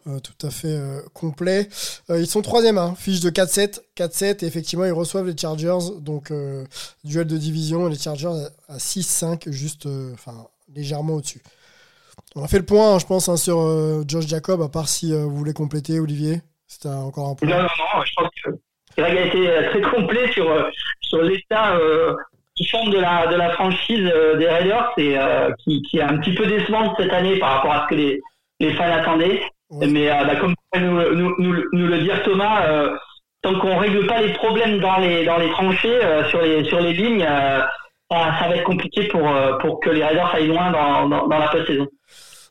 [0.09, 0.77] euh, tout à fait
[1.15, 1.69] complet.
[2.09, 3.81] Ils sont troisième, hein, fiche de 4-7.
[3.97, 6.01] 4-7, et effectivement, ils reçoivent les Chargers.
[6.01, 6.65] Donc, euh,
[7.05, 11.43] duel de division, les Chargers à à 6-5, juste euh, enfin légèrement au-dessus.
[12.37, 14.89] On a fait le point, hein, je pense, hein, sur euh, Josh Jacob, à part
[14.89, 16.43] si euh, vous voulez compléter, Olivier.
[16.67, 17.49] C'était encore un point.
[17.49, 18.51] Non, non, non, je pense que
[18.99, 22.15] Greg a été très complet sur, sur l'état euh,
[22.59, 26.03] qui semble de la, de la franchise euh, des Raiders et euh, qui, qui est
[26.03, 28.21] un petit peu décevante cette année par rapport à ce que les,
[28.59, 29.41] les fans attendaient.
[29.71, 29.87] Ouais.
[29.87, 32.63] Mais euh, bah, comme nous, nous, nous, nous le dire Thomas,
[33.43, 36.81] tant qu'on règle pas les problèmes dans les, dans les tranchées, euh, sur, les, sur
[36.81, 37.61] les lignes, euh,
[38.11, 41.39] ça, ça va être compliqué pour, pour que les Raiders aillent loin dans, dans, dans
[41.39, 41.87] la post-saison.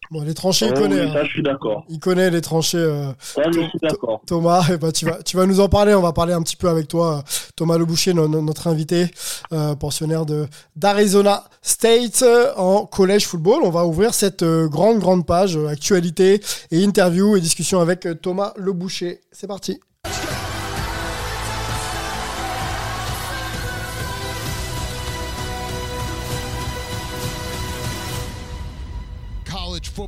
[0.10, 1.02] Bon, les tranchées, il connaît.
[1.02, 1.14] oui, hein.
[1.14, 1.84] ça, je suis d'accord.
[1.90, 2.78] Il connaît les tranchées.
[2.78, 4.22] euh, Ça, je suis d'accord.
[4.26, 5.94] Thomas, eh ben, tu, vas, tu vas nous en parler.
[5.94, 7.24] On va parler un petit peu avec toi,
[7.58, 9.08] Thomas Leboucher, no- no- notre invité,
[9.52, 13.62] euh, pensionnaire de d'Arizona State euh, en collège football.
[13.64, 16.42] On va ouvrir cette euh, grande, grande page actualité
[16.72, 19.22] et interview et discussion avec Thomas Leboucher.
[19.32, 19.80] C'est parti.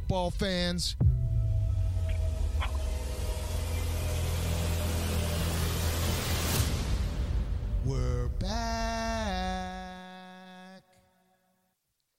[0.10, 0.95] Football fans.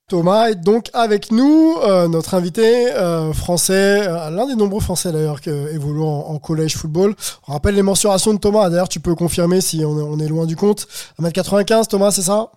[0.09, 5.13] Thomas est donc avec nous, euh, notre invité euh, français, euh, l'un des nombreux français
[5.13, 7.15] d'ailleurs qui évoluent en, en collège football.
[7.47, 8.69] On rappelle les mensurations de Thomas.
[8.71, 10.89] D'ailleurs, tu peux confirmer si on est, on est loin du compte.
[11.23, 12.51] 1m95, Thomas, c'est ça?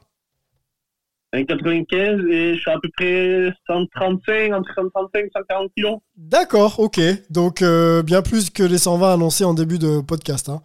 [1.33, 5.97] 1,95 et je suis à peu près 135, entre 135 et 140 kilos.
[6.15, 6.99] D'accord, ok.
[7.29, 10.49] Donc euh, bien plus que les 120 annoncés en début de podcast.
[10.49, 10.61] Hein.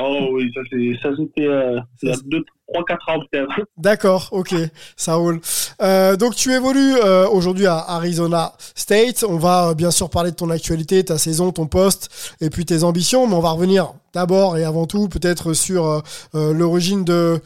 [0.00, 3.50] Oh oui, ça c'est ça c'était euh, il y a 2 3 4 ans peut-être.
[3.76, 4.54] D'accord, ok,
[4.96, 5.40] ça roule.
[5.82, 9.24] Euh, donc tu évolues euh, aujourd'hui à Arizona State.
[9.28, 12.64] On va euh, bien sûr parler de ton actualité, ta saison, ton poste et puis
[12.64, 16.00] tes ambitions, mais on va revenir d'abord et avant tout peut-être sur euh,
[16.34, 17.40] euh, l'origine de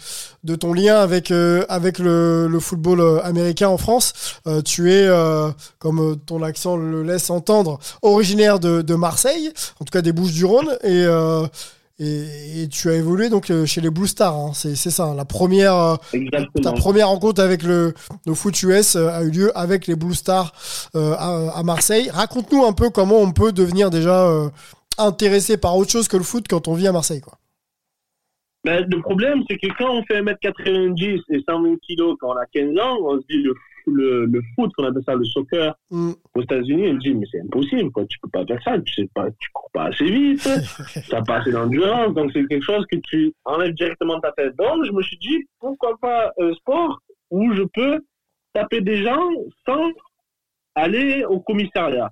[0.44, 4.40] de ton lien avec euh, avec le, le football américain en France.
[4.46, 9.84] Euh, tu es, euh, comme ton accent le laisse entendre, originaire de, de Marseille, en
[9.84, 13.90] tout cas des Bouches-du-Rhône et euh, et, et tu as évolué donc euh, chez les
[13.90, 14.52] Blue Stars, hein.
[14.54, 15.04] c'est ça.
[15.04, 15.14] hein.
[15.14, 15.96] La première, euh,
[16.62, 17.92] ta première rencontre avec le,
[18.26, 20.52] le foot US euh, a eu lieu avec les Blue Stars
[20.94, 22.08] euh, à, à Marseille.
[22.10, 24.48] Raconte-nous un peu comment on peut devenir déjà euh,
[24.98, 27.34] intéressé par autre chose que le foot quand on vit à Marseille, quoi.
[28.64, 32.44] Mais le problème, c'est que quand on fait 1m90 et 120 kilos quand on a
[32.46, 33.54] 15 ans, on se dit le,
[33.90, 36.12] le, le foot, qu'on appelle ça le soccer Mm.
[36.34, 38.04] aux États-Unis, se dit mais c'est impossible, quoi.
[38.06, 40.48] tu peux pas faire ça, tu sais pas, tu cours pas assez vite,
[41.10, 44.54] t'as pas assez d'endurance, donc c'est quelque chose que tu enlèves directement de ta tête.
[44.56, 47.00] Donc je me suis dit pourquoi pas un sport
[47.30, 47.98] où je peux
[48.52, 49.28] taper des gens
[49.66, 49.90] sans
[50.74, 52.10] aller au commissariat.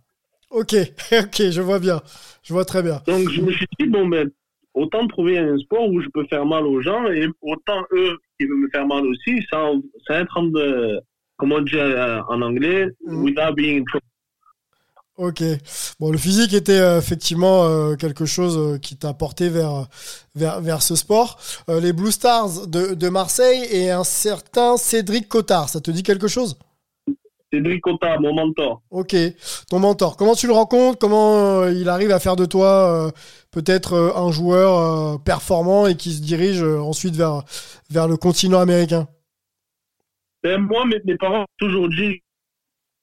[0.50, 0.74] Ok,
[1.12, 2.00] ok, je vois bien,
[2.42, 3.00] je vois très bien.
[3.06, 4.30] Donc je me suis dit, bon ben,
[4.74, 8.46] autant trouver un sport où je peux faire mal aux gens et autant eux qui
[8.46, 11.00] veulent me faire mal aussi sans, sans être en de,
[11.38, 13.24] comment dit euh, en anglais, Mm.
[13.24, 13.84] without being.
[15.16, 15.42] Ok.
[15.98, 19.88] Bon, le physique était euh, effectivement euh, quelque chose euh, qui t'a porté vers,
[20.36, 21.38] vers, vers ce sport.
[21.68, 26.28] Les Blue Stars de, de Marseille et un certain Cédric Cotard, ça te dit quelque
[26.28, 26.56] chose?
[27.52, 28.82] Cédric Cotta, mon mentor.
[28.90, 29.16] Ok,
[29.70, 30.16] ton mentor.
[30.16, 30.98] Comment tu le rencontres?
[30.98, 33.10] Comment il arrive à faire de toi
[33.50, 37.42] peut-être un joueur performant et qui se dirige ensuite vers,
[37.90, 39.08] vers le continent américain?
[40.42, 42.22] Ben, moi, mes, mes parents ont toujours dit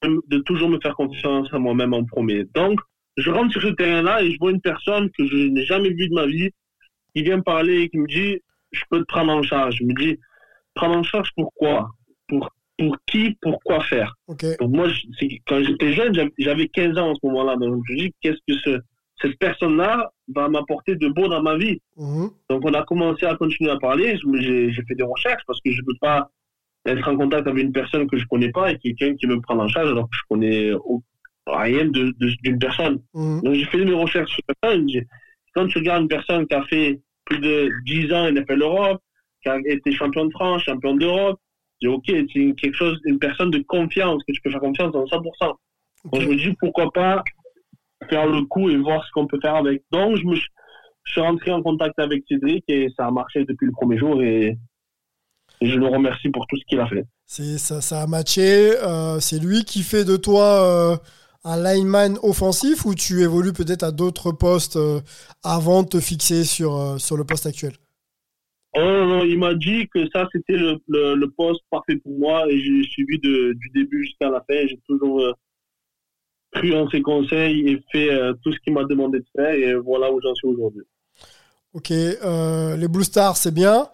[0.04, 2.45] de toujours me faire confiance à moi-même en premier.
[2.54, 2.80] Donc,
[3.17, 6.10] je rentre sur ce terrain-là et je vois une personne que je n'ai jamais vue
[6.10, 6.50] de ma vie
[7.15, 8.39] qui vient me parler et qui me dit
[8.71, 9.78] je peux te prendre en charge.
[9.78, 10.17] Je me dis
[10.74, 11.89] prendre en charge pourquoi
[12.28, 13.38] Pour pour qui?
[13.41, 14.13] Pourquoi faire?
[14.60, 15.06] Donc moi, je-
[15.48, 17.56] quand j'étais jeune, j'avais- j'avais 15 ans en ce moment-là.
[17.56, 18.80] Donc je me dis qu'est-ce que ce,
[19.21, 21.80] cette personne-là va m'apporter de beau dans ma vie?
[21.98, 22.30] Mhm.
[22.50, 24.17] donc on a commencé à continuer à parler.
[24.39, 26.30] J'ai fait des recherches parce que je ne peux pas
[26.86, 29.63] être en contact avec une personne que je connais pas et quelqu'un qui me prendre
[29.63, 30.71] en charge alors que je connais
[31.48, 33.02] rien de- de- d'une personne.
[33.13, 33.41] Mhm.
[33.41, 34.88] Donc j'ai fait mes recherches sur.
[34.88, 35.06] J'ai-
[35.54, 39.02] Quand tu regardes une personne qui a fait plus de 10 ans NFL Europe,
[39.41, 41.39] qui a été champion de France, champion d'Europe,
[41.82, 45.06] j'ai ok, c'est quelque chose, une personne de confiance que tu peux faire confiance dans
[45.08, 45.56] 100%.
[46.12, 47.24] Donc je me dis pourquoi pas
[48.10, 49.82] faire le coup et voir ce qu'on peut faire avec.
[49.91, 53.65] Donc je me je suis rentré en contact avec Cédric et ça a marché depuis
[53.67, 54.58] le premier jour et,
[55.62, 57.06] et je le remercie pour tout ce qu'il a fait.
[57.26, 58.78] C'est ça, ça a matché.
[58.82, 60.98] euh, c'est lui qui fait de toi euh,
[61.44, 65.00] un lineman offensif ou tu évolues peut-être à d'autres postes euh,
[65.44, 67.74] avant de te fixer sur, sur le poste actuel?
[68.76, 72.20] Oh non, non, il m'a dit que ça c'était le, le, le poste parfait pour
[72.20, 74.68] moi et j'ai suivi de, du début jusqu'à la fin.
[74.68, 75.34] J'ai toujours
[76.52, 78.10] cru en ses conseils et fait
[78.44, 80.84] tout ce qu'il m'a demandé de faire et voilà où j'en suis aujourd'hui.
[81.76, 83.90] Ok, euh, les Blue Stars, c'est bien,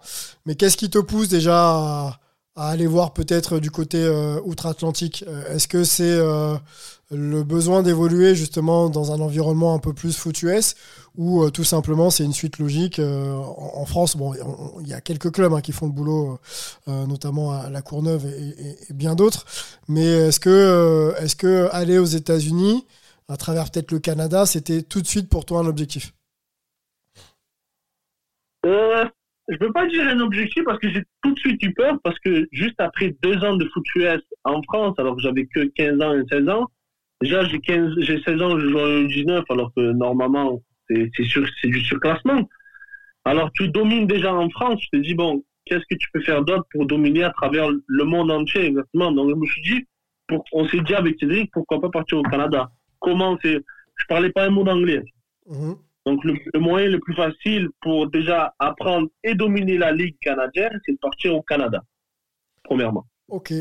[0.46, 2.20] mais qu'est-ce qui te pousse déjà à,
[2.54, 5.24] à aller voir peut-être du côté euh, outre-Atlantique?
[5.26, 6.54] Euh, Est-ce que c'est euh,
[7.10, 10.76] le besoin d'évoluer justement dans un environnement un peu plus foot US
[11.16, 14.16] ou euh, tout simplement c'est une suite logique euh, en, en France?
[14.16, 16.38] Bon, on- on- il y a quelques clubs hein, qui font le boulot,
[16.86, 19.44] notamment à La Courneuve et, et- et bien d'autres,
[19.88, 22.86] mais est-ce que, est-ce que aller aux États-Unis,
[23.28, 26.12] à travers peut-être le Canada, c'était tout de suite pour toi un objectif?
[28.66, 29.04] Euh,
[29.48, 32.18] je peux pas dire un objectif parce que j'ai tout de suite eu peur parce
[32.20, 36.00] que juste après deux ans de foot US en France, alors que j'avais que 15
[36.00, 36.66] ans et 16 ans,
[37.20, 41.68] déjà j'ai 15, j'ai 16 ans, je joue en 19 alors que normalement c'est, c'est
[41.68, 42.48] du surclassement.
[43.24, 46.42] Alors tu domines déjà en France, je te dis bon, qu'est-ce que tu peux faire
[46.44, 49.12] d'autre pour dominer à travers le monde entier exactement?
[49.12, 49.86] Donc je me suis dit,
[50.52, 52.70] on s'est dit avec Cédric, pourquoi pas partir au Canada?
[53.00, 53.58] Comment c'est,
[53.96, 55.02] je parlais pas un mot d'anglais.
[55.46, 55.76] Mhm.
[56.04, 60.80] Donc le, le moyen le plus facile pour déjà apprendre et dominer la Ligue canadienne,
[60.84, 61.82] c'est de partir au Canada,
[62.64, 63.06] premièrement.
[63.28, 63.52] Ok.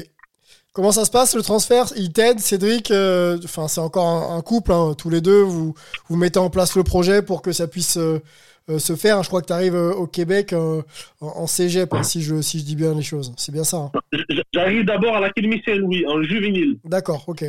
[0.74, 1.88] Comment ça se passe le transfert?
[1.98, 5.42] Il t'aide, Cédric euh, Enfin, c'est encore un, un couple, hein, tous les deux.
[5.42, 5.74] Vous,
[6.08, 8.22] vous mettez en place le projet pour que ça puisse euh,
[8.70, 9.22] euh, se faire.
[9.22, 10.82] Je crois que tu arrives au Québec en,
[11.20, 13.34] en cégep, hein, si, je, si je dis bien les choses.
[13.38, 13.78] C'est bien ça.
[13.78, 13.92] hein?
[14.54, 16.80] J'arrive d'abord à l'Académie Saint-Louis, en juvénile.
[16.86, 17.44] D'accord, ok.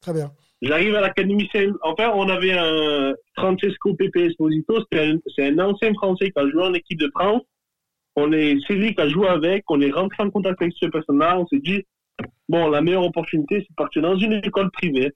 [0.00, 0.32] Très bien.
[0.64, 1.78] J'arrive à l'Académie Saint-Louis.
[1.82, 6.48] Enfin, on avait un Francesco Pepe Esposito, c'est un, c'est un ancien Français qui a
[6.48, 7.42] joué en équipe de France.
[8.16, 11.46] on est Cédric a joué avec, on est rentré en contact avec ce personne-là, on
[11.48, 11.82] s'est dit,
[12.48, 15.12] bon, la meilleure opportunité, c'est de partir dans une école privée,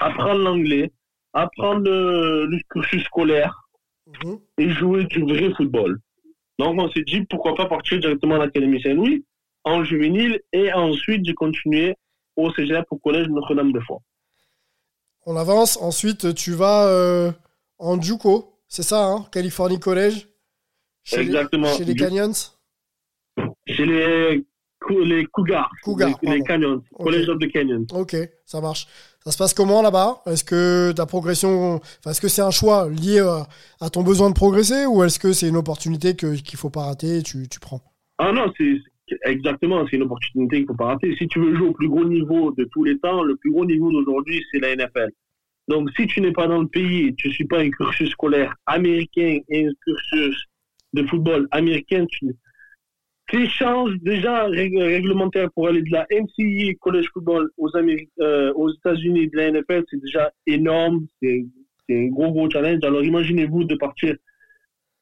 [0.00, 0.90] apprendre l'anglais,
[1.32, 3.58] apprendre le, le cursus scolaire
[4.06, 4.38] Mhm.
[4.58, 5.98] et jouer du vrai football.
[6.58, 9.24] Donc, on s'est dit, pourquoi pas partir directement à l'Académie Saint-Louis,
[9.64, 11.94] en juvénile, et ensuite, j'ai continué
[12.36, 14.00] au cégep au collège Notre-Dame-de-Foix.
[15.26, 15.76] On avance.
[15.80, 17.32] Ensuite, tu vas euh,
[17.78, 18.48] en JUCO.
[18.68, 20.28] C'est ça, hein Californie College?
[21.04, 21.72] Chez les- Exactement.
[21.76, 22.32] chez les Canyons?
[23.66, 24.44] Chez les,
[25.04, 25.70] les Cougars.
[25.82, 26.42] Cougars, Les, les.
[26.42, 26.82] Canyons.
[26.92, 27.04] Ok.
[27.04, 27.86] Collège of the Canyons.
[27.92, 28.86] Ok, ça marche.
[29.24, 30.22] Ça se passe comment là-bas?
[30.26, 33.46] Est-ce que ta progression, enfin, est-ce que c'est un choix lié à,
[33.80, 37.18] à ton besoin de progresser ou est-ce que c'est une opportunité qu'il faut pas rater
[37.18, 37.80] et tu, tu prends?
[38.18, 38.80] Ah non, c'est-
[39.24, 41.14] exactement, c'est une opportunité qu'il faut pas rater.
[41.16, 43.64] Si tu veux jouer au plus gros niveau de tous les temps, le plus gros
[43.64, 45.10] niveau d'aujourd'hui, c'est la NFL.
[45.68, 49.38] Donc, si tu n'es pas dans le pays, tu suis pas un cursus scolaire américain
[49.48, 50.44] et un cursus
[50.92, 52.26] de football américain, tu
[53.30, 57.70] tes chances déjà rég- réglementaires pour aller de la NCAA college football aux,
[58.20, 61.06] euh, aux États-Unis de la NFL, c'est déjà énorme.
[61.22, 61.46] C'est
[61.90, 62.80] un gros, gros challenge.
[62.82, 64.16] Alors, imaginez-vous de partir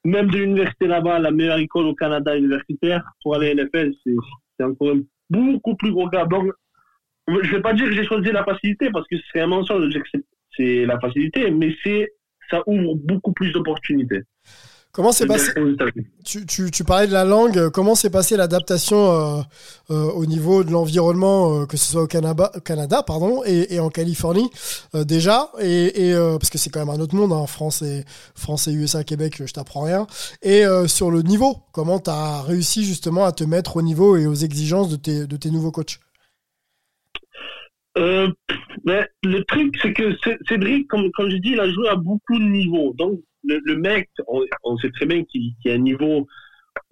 [0.04, 4.64] même de l'université là-bas, la meilleure école au Canada universitaire, pour aller à NFL, c'est
[4.64, 4.94] encore
[5.28, 6.28] beaucoup plus gros gap.
[6.28, 6.52] Donc,
[7.28, 9.88] je vais pas dire que j'ai choisi la facilité parce que c'est un mensonge de
[9.88, 10.18] dire que
[10.56, 12.08] c'est la facilité, mais c'est
[12.50, 14.22] ça ouvre beaucoup plus d'opportunités.
[14.92, 16.06] Comment s'est passé Aux États-Unis.
[16.24, 17.56] tu, tu, tu parlais de la langue.
[17.56, 19.40] euh, Comment s'est passée l'adaptation euh,
[19.90, 23.78] euh, au niveau de l'environnement, euh, que ce soit au Canada, Canada pardon, et, et
[23.78, 24.50] en Californie
[24.94, 28.66] déjà, et, et, parce que c'est quand même un autre monde, hein, France et France
[28.66, 30.06] et USA, Québec, je t'apprends rien.
[30.42, 34.26] Et sur le niveau, comment tu as réussi justement à te mettre au niveau et
[34.26, 36.00] aux exigences de tes, de tes nouveaux coachs?
[37.98, 38.28] Euh,
[38.84, 40.16] mais le truc, c'est que
[40.48, 42.94] Cédric, comme, comme je dis, il a joué à beaucoup de niveaux.
[42.96, 46.26] Donc, le, le mec, on, on sait très bien qu'il qu'il a un niveau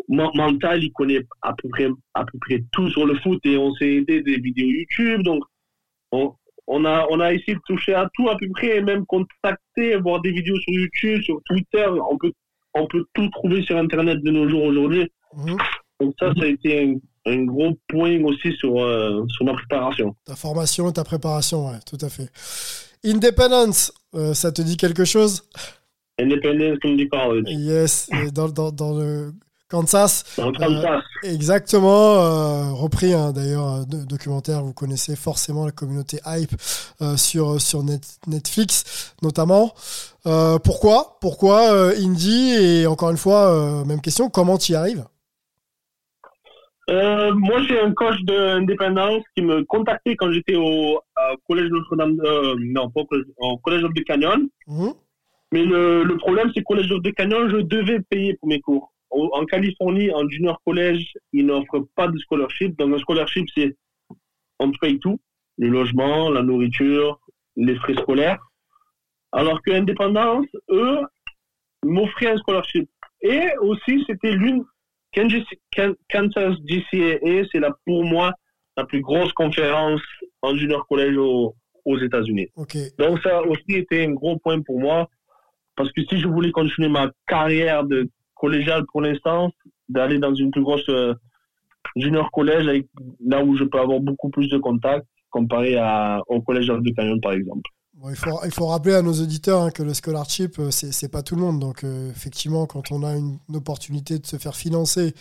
[0.09, 3.57] men- mental, il connaît à peu près, à peu près tout sur le foot et
[3.57, 5.23] on s'est aidé des vidéos YouTube.
[5.23, 5.45] Donc,
[6.13, 6.35] on,
[6.67, 9.97] on a, on a essayé de toucher à tout à peu près, et même contacter,
[9.97, 11.87] voir des vidéos sur YouTube, sur Twitter.
[12.11, 12.33] On peut,
[12.75, 15.11] on peut tout trouver sur Internet de nos jours aujourd'hui.
[15.35, 15.57] Mhm.
[16.01, 16.95] Donc ça, ça a été un,
[17.27, 20.15] un gros point aussi sur, euh, sur ma préparation.
[20.25, 22.31] Ta formation, ta préparation, ouais, tout à fait.
[23.05, 25.49] Independence, euh, ça te dit quelque chose?
[26.21, 27.45] Independence Community College.
[27.49, 29.33] Yes, et dans, dans, dans le
[29.69, 30.25] Kansas.
[30.37, 31.03] Dans le Kansas.
[31.23, 36.53] Exactement, euh, repris hein, d'ailleurs documentaire, vous connaissez forcément la communauté hype
[37.03, 39.75] euh, sur sur Net- Netflix notamment.
[40.27, 41.19] Euh, pourquoi?
[41.21, 45.05] Pourquoi euh, Indie Et encore une fois, euh, même question, comment tu y arrives?
[46.91, 50.99] Euh, moi, j'ai un coach d'indépendance qui me contactait quand j'étais au,
[51.47, 54.49] collège Notre-Dame, euh, non, pas au collège, au collège the Canyon.
[54.67, 54.95] Mhm.
[55.53, 58.93] Mais le, le problème, c'est qu'au collège the Canyon, je devais payer pour mes cours.
[59.11, 62.77] Au- En Californie, en junior collège, ils n'offrent pas de scholarship.
[62.79, 63.77] Donc, un scholarship, c'est,
[64.59, 65.19] on te paye tout.
[65.57, 67.19] Le logement, la nourriture,
[67.57, 68.39] les frais scolaires.
[69.33, 70.99] Alors que Indépendance, eux,
[71.85, 72.89] m'offraient un scholarship.
[73.23, 74.65] Et aussi, c'était l'une,
[75.13, 78.33] Kansas GCAA, c'est la, pour moi,
[78.77, 80.01] la plus grosse conférence
[80.43, 82.49] en junior collège aux, aux États-Unis.
[82.99, 85.09] Donc ça aussi était un gros point pour moi,
[85.79, 89.51] parce que si je voulais continuer ma carrière de collégiale pour l'instant,
[89.89, 91.15] d'aller dans une plus grosse euh,
[91.97, 92.87] junior collège, avec,
[93.25, 97.21] là où je peux avoir beaucoup plus de contacts, comparé à, au collège de Canyon
[97.21, 97.63] par exemple.
[97.95, 100.93] Bon, il, faut, il faut rappeler à nos auditeurs hein, que le scholarship, euh, c'est
[100.93, 101.59] c'est pas tout le monde.
[101.59, 105.15] Donc, euh, effectivement, quand on a une, une opportunité de se faire financer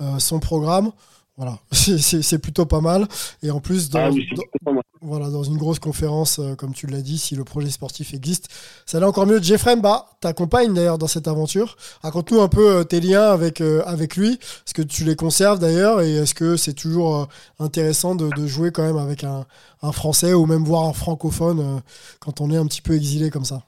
[0.00, 0.92] euh, son programme,
[1.36, 3.08] voilà, c'est- plutôt pas mal.
[3.42, 4.82] Et en plus, dans, ah oui, dans- pas mal.
[5.02, 8.48] Voilà, dans une grosse conférence, euh, comme tu l'as dit, si le projet sportif existe,
[8.86, 9.42] ça allait encore mieux.
[9.42, 11.76] Jeffrey Mba t'accompagne d'ailleurs dans cette aventure.
[12.02, 14.34] Raconte-nous un peu euh, tes liens avec, euh, avec lui.
[14.34, 18.84] Est-ce que tu les conserves d'ailleurs et est-ce que c'est toujours intéressant de, jouer quand
[18.84, 19.44] même avec un,
[19.82, 21.80] un Français ou même voir un francophone
[22.20, 23.62] quand on est un petit peu exilé comme ça?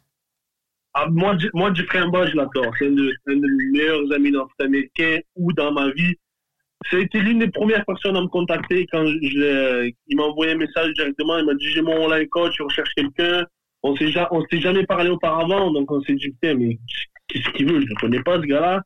[0.95, 1.37] Ah, moi,
[1.75, 2.73] Jeffrey Mba, je l'adore.
[2.79, 6.15] C'est un, un de mes meilleurs amis nord-américains ou dans ma vie.
[6.91, 10.25] Ça a été l'une des premières personnes à me contacter quand je, l'ai- il m'a
[10.25, 11.39] envoyé un message directement.
[11.39, 13.45] Il m'a dit, j'ai mon online coach, je recherche quelqu'un.
[13.83, 16.79] On s'est ja- s'est jamais parlé auparavant, donc on s'est dit, putain, mais
[17.29, 17.81] qu'est-ce qu'il veut?
[17.81, 18.83] Je ne connais pas, ce gars-là.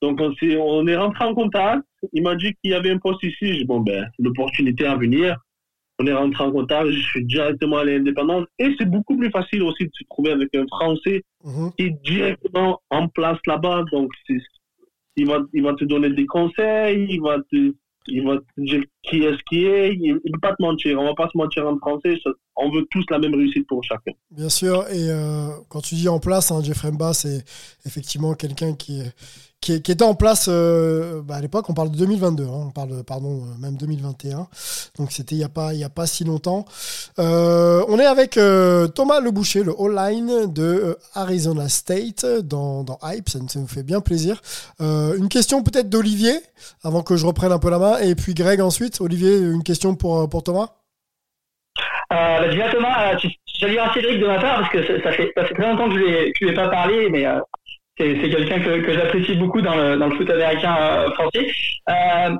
[0.00, 1.82] Donc, on, s'est- on est rentré en contact.
[2.12, 3.36] Il m'a dit qu'il y avait un poste ici.
[3.40, 5.36] J'ai dit, bon, ben, l'opportunité à venir.
[6.00, 6.88] On est rentré en contact.
[6.90, 8.46] Je suis directement allé à l'indépendance.
[8.58, 11.70] Et c'est beaucoup plus facile aussi de se trouver avec un Français Mhm.
[11.78, 13.84] qui est directement en place là-bas.
[13.92, 14.40] Donc, c'est-
[15.16, 17.74] il va, il va te donner des conseils, il va te,
[18.08, 19.94] il va dire qui est ce qui est.
[19.94, 20.98] Il ne peut pas te mentir.
[21.00, 22.18] On va pas se mentir en français.
[22.24, 24.12] Ça- On veut tous la même réussite pour chacun.
[24.30, 27.44] Bien sûr, et euh, quand tu dis en place, hein, Jeffrey Mba, c'est
[27.86, 29.02] effectivement quelqu'un qui
[29.62, 31.70] qui, était en place euh, bah, à l'époque.
[31.70, 34.48] On parle de 2022, hein, on parle pardon, euh, même 2021.
[34.98, 36.66] Donc c'était il n'y a pas a pas si longtemps.
[37.18, 38.32] on est avec
[38.94, 43.28] Thomas Le Boucher, le all-line de Arizona State dans, dans Hype.
[43.28, 44.42] Ça, nous fait bien plaisir.
[44.80, 46.34] une question peut-être d'Olivier
[46.82, 49.00] avant que je reprenne un peu la main, et puis Greg ensuite.
[49.00, 50.68] Olivier, une question pour pour Thomas.
[52.12, 55.32] Euh, bah, Thomas, je vais dire à Cédric de ma part parce que ça, fait,
[55.34, 57.24] ça fait très longtemps que je ne lui ai pas parlé, mais
[57.98, 61.46] c'est quelqu'un que, que j'apprécie beaucoup dans le, dans le foot américain euh, français.
[61.88, 62.36] Euh,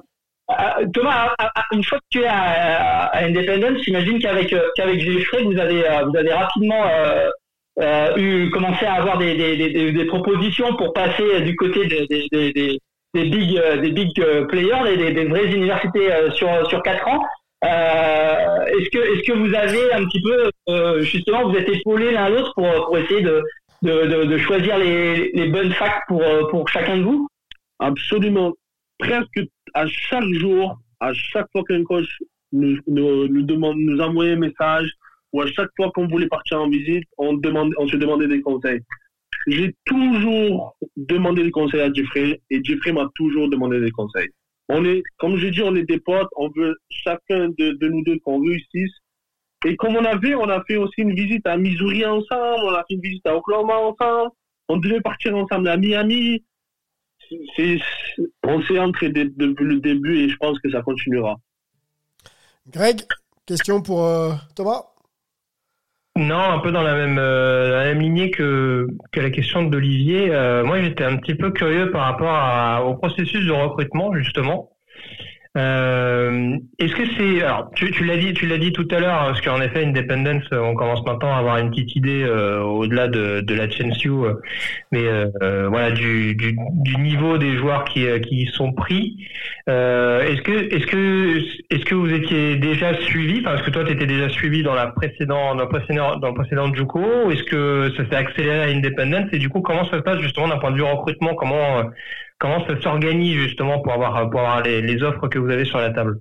[0.51, 1.35] euh, Thomas,
[1.73, 6.33] une fois que tu es à, à Independence, j'imagine qu'avec qu'avec vous avez vous avez
[6.33, 6.85] rapidement
[7.81, 12.07] euh, eu commencé à avoir des, des, des, des, propositions pour passer du côté des,
[12.07, 12.79] des, des,
[13.15, 14.13] des big des big
[14.49, 17.23] players, des, des, vraies universités sur sur quatre ans.
[17.65, 22.29] Euh, est-ce que est-ce que vous avez un petit peu justement vous êtes épaulés l'un
[22.29, 23.43] l'autre pour pour essayer de
[23.83, 27.29] de, de, choisir les, les, bonnes facs pour, euh, pour chacun de vous?
[27.79, 28.53] Absolument.
[28.99, 29.41] Presque
[29.75, 32.07] à chaque jour, à chaque fois qu'un coach
[32.53, 34.91] nous, nous, nous, demande, nous envoyait un message,
[35.33, 38.41] ou à chaque fois qu'on voulait partir en visite, on, demande, on se demandait des
[38.41, 38.81] conseils.
[39.49, 44.29] J'ai toujours demandé des conseils à Jeffrey, et Jeffrey m'a toujours demandé des conseils.
[44.69, 48.05] On est, comme j'ai dit, on est des potes, on veut chacun de, de nous
[48.05, 48.93] deux qu'on réussisse,
[49.65, 52.75] et comme on a vu, on a fait aussi une visite à Missouri ensemble, on
[52.75, 54.31] a fait une visite à Oklahoma ensemble,
[54.69, 56.45] on devait partir ensemble à Miami.
[58.43, 61.37] on s'est entré depuis le début et je pense que ça continuera.
[62.69, 63.03] Greg,
[63.47, 64.85] question pour euh, Thomas?
[66.17, 70.31] Non, un peu dans la même, euh, la même lignée que, que la question d'Olivier.
[70.31, 74.71] Euh, moi, j'étais un petit peu curieux par rapport au processus de recrutement, justement.
[75.59, 79.19] Euh, Est-ce que c'est alors tu, tu l'as dit tu l'as dit tout à l'heure
[79.19, 83.43] parce qu'en effet Independence on commence maintenant à avoir une petite idée euh, au-delà de,
[83.43, 84.33] de la Chenshu euh,
[84.93, 89.19] mais euh, voilà du, du, du, niveau des joueurs qui qui sont pris.
[89.67, 91.39] Est-ce que est-ce que
[91.69, 94.87] est-ce que vous étiez déjà suivi parce que toi tu étais déjà suivi dans la
[94.87, 99.29] précédente dans le précédent dans le précédent Juco est-ce que ça s'est accéléré à Independence?
[99.33, 101.35] Et du coup comment ça se passe justement d'un point de vue recrutement?
[101.35, 101.91] Comment
[102.43, 105.91] comment ça s'organise justement pour avoir, pour avoir les, offres que vous avez sur la
[105.91, 106.19] table?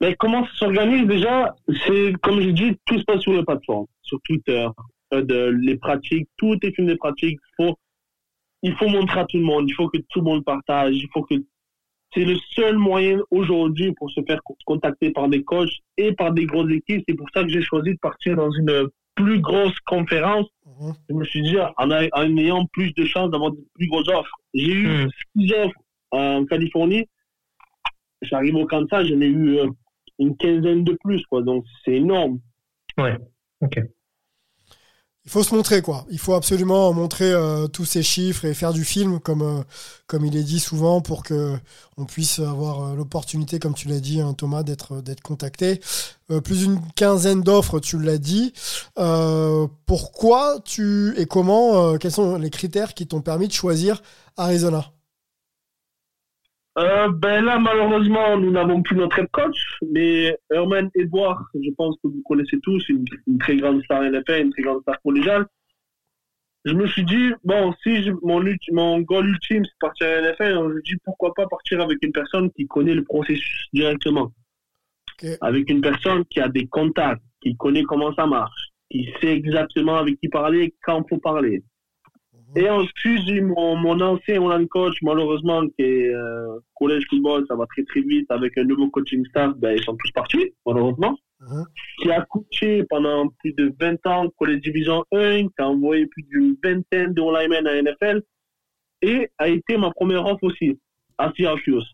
[0.00, 1.56] Mais comment ça s'organise déjà
[1.86, 4.68] C'est comme je dis, tout se passe sur la plateforme, sur Twitter,
[5.10, 7.40] de, les pratiques, tout est une des pratiques.
[8.62, 11.08] Il faut montrer à tout le monde, il faut que tout le monde partage, il
[11.14, 11.34] faut que
[12.14, 16.44] c'est le seul moyen aujourd'hui pour se faire contacter par des coachs et par des
[16.44, 17.04] grosses équipes.
[17.08, 20.46] C'est pour ça que j'ai choisi de partir dans une plus grosse conférence.
[20.66, 20.94] Mhm.
[21.08, 24.36] Je me suis dit, en, ayant plus de chances d'avoir de plus grosses offres.
[24.54, 25.08] J'ai eu hmm.
[25.36, 25.80] six offres
[26.12, 27.06] en Californie.
[28.22, 29.66] J'arrive au Kansas, j'en ai eu euh,
[30.18, 31.42] une quinzaine de plus, quoi.
[31.42, 32.40] Donc, c'est énorme.
[32.96, 33.16] Ouais,
[33.60, 33.78] ok
[35.28, 36.06] il faut se montrer quoi.
[36.10, 39.62] Il faut absolument montrer euh, tous ces chiffres et faire du film comme euh,
[40.06, 41.54] comme il est dit souvent pour que
[41.98, 45.82] on puisse avoir euh, l'opportunité, comme tu l'as dit hein, Thomas, d'être d'être contacté.
[46.44, 48.54] plus d'une quinzaine d'offres, tu l'as dit.
[49.84, 54.02] pourquoi tu et comment Quels sont les critères qui t'ont permis de choisir
[54.38, 54.92] Arizona?
[56.78, 59.56] Euh, ben là, malheureusement, nous n'avons plus notre head coach,
[59.90, 64.42] mais Herman Edouard, je pense que vous connaissez tous, une, une très grande star NFL,
[64.42, 65.46] une très grande star collégiale.
[66.64, 70.54] Je me suis dit, bon, si mon, mon goal ultime, c'est partir à la NFL,
[70.54, 74.32] je me dis pourquoi pas partir avec une personne qui connaît le processus directement.
[75.40, 79.96] Avec une personne qui a des contacts, qui connaît comment ça marche, qui sait exactement
[79.96, 81.62] avec qui parler, quand il faut parler.
[82.56, 87.54] Et ensuite, j'ai mon, mon ancien mon coach, malheureusement, qui est euh, collège football, ça
[87.54, 88.30] va très très vite.
[88.30, 91.18] Avec un nouveau coaching staff, ben, ils sont tous partis, malheureusement.
[91.40, 91.64] Uh-huh.
[92.02, 96.22] Qui a coaché pendant plus de 20 ans collège division 1, qui a envoyé plus
[96.24, 98.22] d'une vingtaine de linemen à NFL.
[99.02, 100.80] Et a été ma première offre aussi,
[101.18, 101.86] à Syracuse.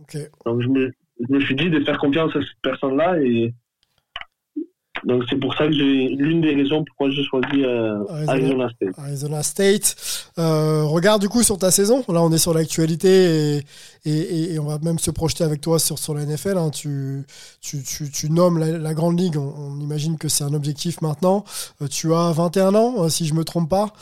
[0.00, 0.26] Okay.
[0.44, 3.54] Donc je me, je me suis dit de faire confiance à cette personne-là et
[5.04, 8.98] donc c'est pour ça que j'ai l'une des raisons pourquoi j'ai choisi euh, Arizona, State.
[8.98, 9.96] Arizona State.
[10.38, 12.04] Euh, regarde du coup sur ta saison.
[12.08, 13.62] Là, on est sur l'actualité et,
[14.04, 16.56] et, et, on va même se projeter avec toi sur, sur la NFL.
[16.56, 16.70] Hein.
[16.70, 17.24] Tu,
[17.60, 19.36] tu, tu, tu, nommes la, Grande Ligue.
[19.36, 21.44] On, imagine que c'est un objectif maintenant.
[21.80, 23.92] Euh, tu as 21 ans, euh, si je me trompe pas.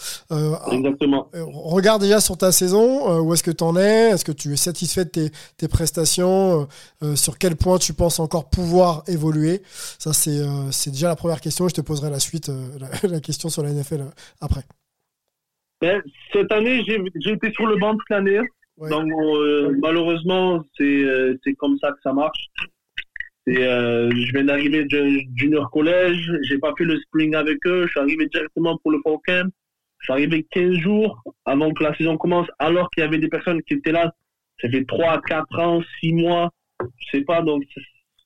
[0.70, 1.28] Exactement.
[1.34, 3.20] regarde déjà sur ta saison.
[3.20, 4.10] où est-ce que tu en es?
[4.10, 6.68] Est-ce que tu es satisfait de tes, tes prestations?
[7.14, 9.62] Sur quel point tu penses encore pouvoir évoluer?
[9.98, 11.68] Ça, c'est c'est déjà la première question.
[11.68, 14.06] Je te poserai la suite, la, la question sur la NFL
[14.40, 14.62] après.
[15.80, 18.40] Ben, cette année, j'ai été sur le banc toute l'année.
[18.78, 22.46] Donc euh, malheureusement, c'est euh, comme ça que ça marche.
[23.48, 27.90] Euh, je viens d'arriver de junior collège, j'ai pas fait le spring avec eux, je
[27.90, 29.50] suis arrivé directement pour le fall camp.
[30.06, 33.74] J'arrivais 15 jours avant que la saison commence, alors qu'il y avait des personnes qui
[33.74, 34.12] étaient là.
[34.60, 37.62] Ça fait 3, 4 ans, 6 mois, je sais pas, donc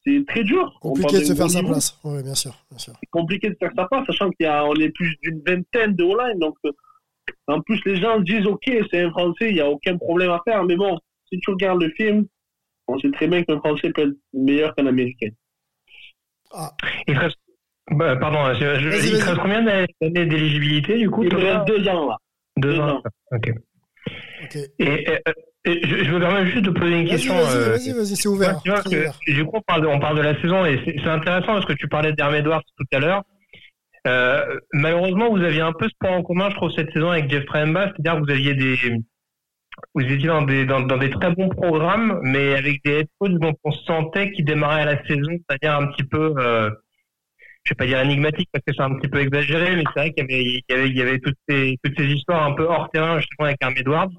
[0.07, 0.77] c'est- très dur.
[0.81, 1.73] Compliqué de se faire sa niveau.
[1.73, 1.99] place.
[2.05, 2.55] Oui, bien sûr.
[2.71, 2.93] Bien sûr.
[3.01, 5.95] C'est compliqué de faire sa place, sachant qu'il y a, on est plus d'une vingtaine
[5.95, 6.73] de O-line, donc euh,
[7.49, 10.31] en plus les gens se disent ok, c'est un Français, il n'y a aucun problème
[10.31, 10.99] à faire, mais bon,
[11.33, 12.27] si tu regardes le film,
[12.89, 15.29] on sait très bien qu'un Français peut être meilleur qu'un Américain.
[17.09, 17.39] Il te reste-
[17.91, 19.87] bah, pardon, je- je- Vas-y, il te reste combien d'années
[20.27, 22.17] d'éligibilité du coup Il me reste deux ans là.
[22.57, 22.97] Deux deux ans.
[22.99, 23.03] ans.
[23.33, 23.49] Ok.
[24.79, 25.33] Et, euh, et
[25.65, 27.35] je, je me permets juste de poser une question.
[27.35, 28.61] vas-y, euh, vas-y, vas-y, c'est ouvert.
[28.63, 29.19] tu vois très que, ouvert.
[29.27, 31.73] du coup, on parle, de, on parle de la saison et c'est intéressant parce que
[31.73, 33.23] tu parlais d'Herm Edwards tout à l'heure.
[34.07, 37.31] Euh, malheureusement, vous aviez un peu ce point en commun, je trouve, cette saison avec
[37.31, 38.77] Jeff Tremba, c'est-à-dire que vous aviez des,
[39.95, 43.39] vous étiez dans des, dans, dans des très bons programmes, mais avec des head coachs
[43.39, 46.71] dont on sentait qu'ils démarraient à la saison, c'est-à-dire un petit peu, euh,
[47.65, 50.13] je vais pas dire énigmatique parce que c'est un petit peu exagéré, mais c'est vrai
[50.13, 52.53] qu'il y avait, il y avait, il y avait toutes ces, toutes ces histoires un
[52.53, 54.11] peu hors terrain justement avec Herm Edwards.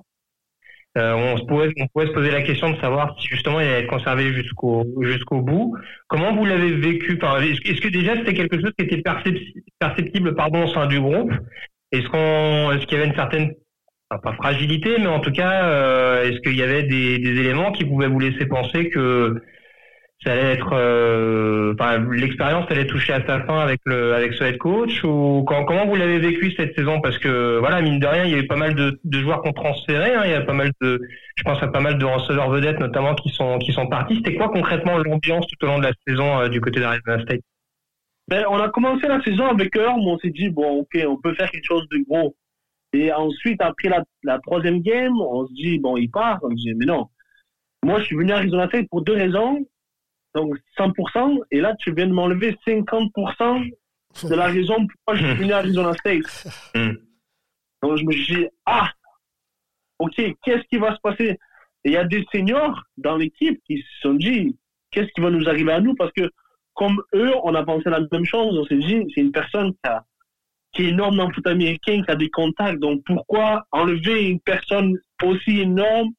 [0.97, 3.67] Euh, on, se pouvait, on pouvait se poser la question de savoir si justement il
[3.67, 5.75] allait être conservé jusqu'au jusqu'au bout.
[6.07, 10.63] Comment vous l'avez vécu Est-ce que déjà c'était quelque chose qui était percepti- perceptible pardon,
[10.63, 11.33] au sein du groupe?
[11.91, 13.51] Est-ce qu'on est-ce qu'il y avait une certaine
[14.09, 17.73] enfin, pas fragilité, mais en tout cas, euh, est-ce qu'il y avait des, des éléments
[17.73, 19.41] qui pouvaient vous laisser penser que
[20.23, 21.73] ça allait être, euh,
[22.11, 25.95] l'expérience allait toucher à sa fin avec le avec ce head coach ou comment vous
[25.95, 27.01] l'avez vécu cette saison?
[27.01, 29.49] Parce que voilà, mine de rien, il y a eu pas mal de, joueurs qui
[29.49, 30.13] ont transféré.
[30.13, 31.01] hein, il y a pas mal de,
[31.35, 34.15] je pense à pas mal de receveurs vedettes notamment qui sont qui sont partis.
[34.15, 37.41] C'était quoi concrètement l'ambiance tout au long de la saison euh, du côté d'Arizona State?
[38.27, 41.35] Ben, on a commencé la saison avec mais on s'est dit, bon, ok, on peut
[41.35, 42.35] faire quelque chose de gros.
[42.93, 46.39] Et ensuite, après la, la troisième game, on se dit, bon, il part.
[46.41, 47.09] On se dit, mais non.
[47.83, 49.67] Moi, je suis venu à Arizona State pour deux raisons.
[50.35, 51.39] Donc, 100%.
[51.51, 53.71] Et là, tu viens de m'enlever 50%
[54.29, 56.47] de la raison pourquoi je suis venu à Arizona State.
[56.75, 56.93] Hmm.
[57.81, 58.91] Donc, je me dit, ah,
[59.99, 61.39] ok, qu'est-ce qui va se passer?
[61.83, 64.57] Et il y a des seniors dans l'équipe qui se sont dit,
[64.91, 65.95] qu'est-ce qui va nous arriver à nous?
[65.95, 66.29] Parce que,
[66.73, 68.57] comme eux, on a pensé la même chose.
[68.57, 70.03] On s'est dit, c'est une personne qui, a-
[70.73, 72.79] qui est énorme dans le foot américain, qui a des contacts.
[72.79, 76.09] Donc, pourquoi enlever une personne aussi énorme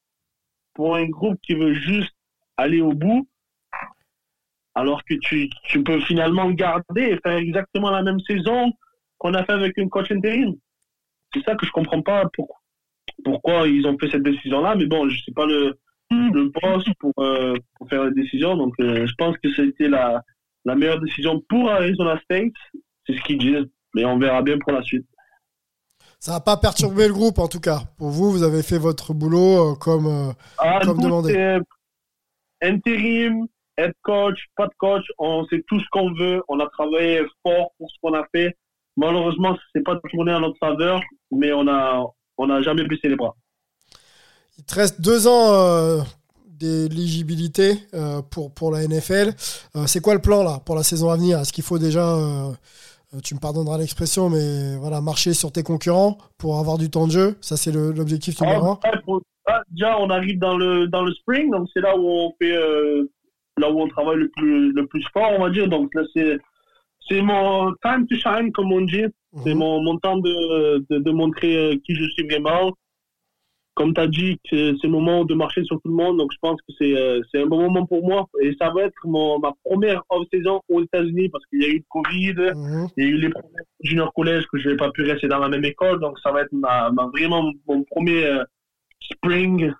[0.74, 2.14] pour un groupe qui veut juste
[2.56, 3.28] aller au bout?
[4.76, 8.72] Alors que tu, tu peux finalement garder et faire exactement la même saison
[9.18, 10.54] qu'on a fait avec un coach intérim.
[11.32, 12.56] C'est ça que je comprends pas pourquoi,
[13.24, 15.76] pourquoi ils ont fait cette décision-là, mais bon, je sais pas le,
[16.10, 20.22] le boss pour, euh, pour faire la décision, donc euh, je pense que c'était la,
[20.66, 22.52] la meilleure décision pour Arizona State,
[23.06, 25.06] c'est ce qu'ils disent, mais on verra bien pour la suite.
[26.20, 27.80] Ça n'a pas perturbé le groupe, en tout cas.
[27.98, 30.06] Pour vous, vous avez fait votre boulot euh, comme.
[30.06, 31.32] euh, Ah, Comme demandé.
[31.34, 31.58] c'est
[32.62, 33.46] Intérim,
[33.78, 36.42] head coach, pas de coach, on sait tout ce qu'on veut.
[36.48, 38.56] On a travaillé fort pour ce qu'on a fait.
[38.96, 42.04] Malheureusement, c'est pas tourné à notre faveur, mais on a,
[42.38, 43.34] on n'a jamais baissé les bras.
[44.58, 46.00] Il te reste deux ans euh,
[46.46, 49.34] d'éligibilité euh, pour, pour la NFL.
[49.76, 51.38] Euh, c'est quoi le plan là pour la saison à venir?
[51.38, 52.16] Est-ce qu'il faut déjà,
[53.22, 57.12] tu me pardonneras l'expression, mais voilà, marcher sur tes concurrents pour avoir du temps de
[57.12, 57.36] jeu?
[57.42, 58.78] Ça, c'est l'objectif numéro un.
[58.84, 58.92] Ah,
[59.48, 62.56] ah, déjà, on arrive dans le, dans le spring, donc c'est là où on fait,
[63.58, 65.68] là où on travaille le plus, le plus fort, on va dire.
[65.68, 66.38] Donc là, c'est,
[67.08, 69.04] c'est mon time to shine, comme on dit.
[69.44, 69.58] C'est Mhm.
[69.58, 72.72] mon, mon temps de, de, de montrer euh, qui je suis vraiment.
[73.74, 76.16] Comme tu as dit, c'est le moment de marcher sur tout le monde.
[76.16, 78.26] Donc, je pense que c'est euh, c'est un bon moment pour moi.
[78.42, 81.78] Et ça va être mon, ma première off-saison aux États-Unis parce qu'il y a eu
[81.78, 82.34] le Covid.
[82.54, 82.88] Mhm.
[82.96, 85.38] Il y a eu les problèmes junior collège que je n'ai pas pu rester dans
[85.38, 86.00] la même école.
[86.00, 88.44] Donc, ça va être ma, ma- vraiment mon premier euh,
[89.12, 89.70] spring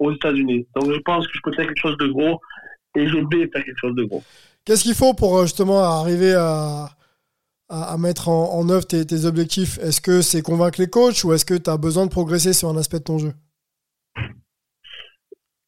[0.00, 0.66] aux États-Unis.
[0.74, 2.40] Donc, je pense que je peux faire quelque chose de gros
[2.94, 4.22] et je vais faire quelque chose de gros.
[4.64, 6.90] Qu'est-ce qu'il faut pour euh, justement arriver à,
[7.68, 9.78] à, à mettre en, en œuvre tes, tes objectifs?
[9.78, 12.68] Est-ce que c'est convaincre les coachs ou est-ce que tu as besoin de progresser sur
[12.68, 13.32] un aspect de ton jeu?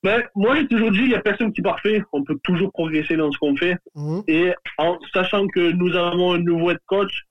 [0.02, 2.00] Ben, moi, j'ai toujours dit, il n'y a personne qui est parfait.
[2.12, 3.76] On peut toujours progresser dans ce qu'on fait.
[3.96, 4.22] Mhm.
[4.28, 7.24] Et en sachant que nous avons un nouveau head coach,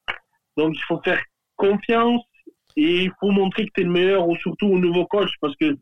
[0.57, 1.21] donc il faut faire
[1.55, 2.21] confiance
[2.75, 5.55] et il faut montrer que tu es le meilleur, ou surtout au nouveau coach, parce
[5.55, 5.77] que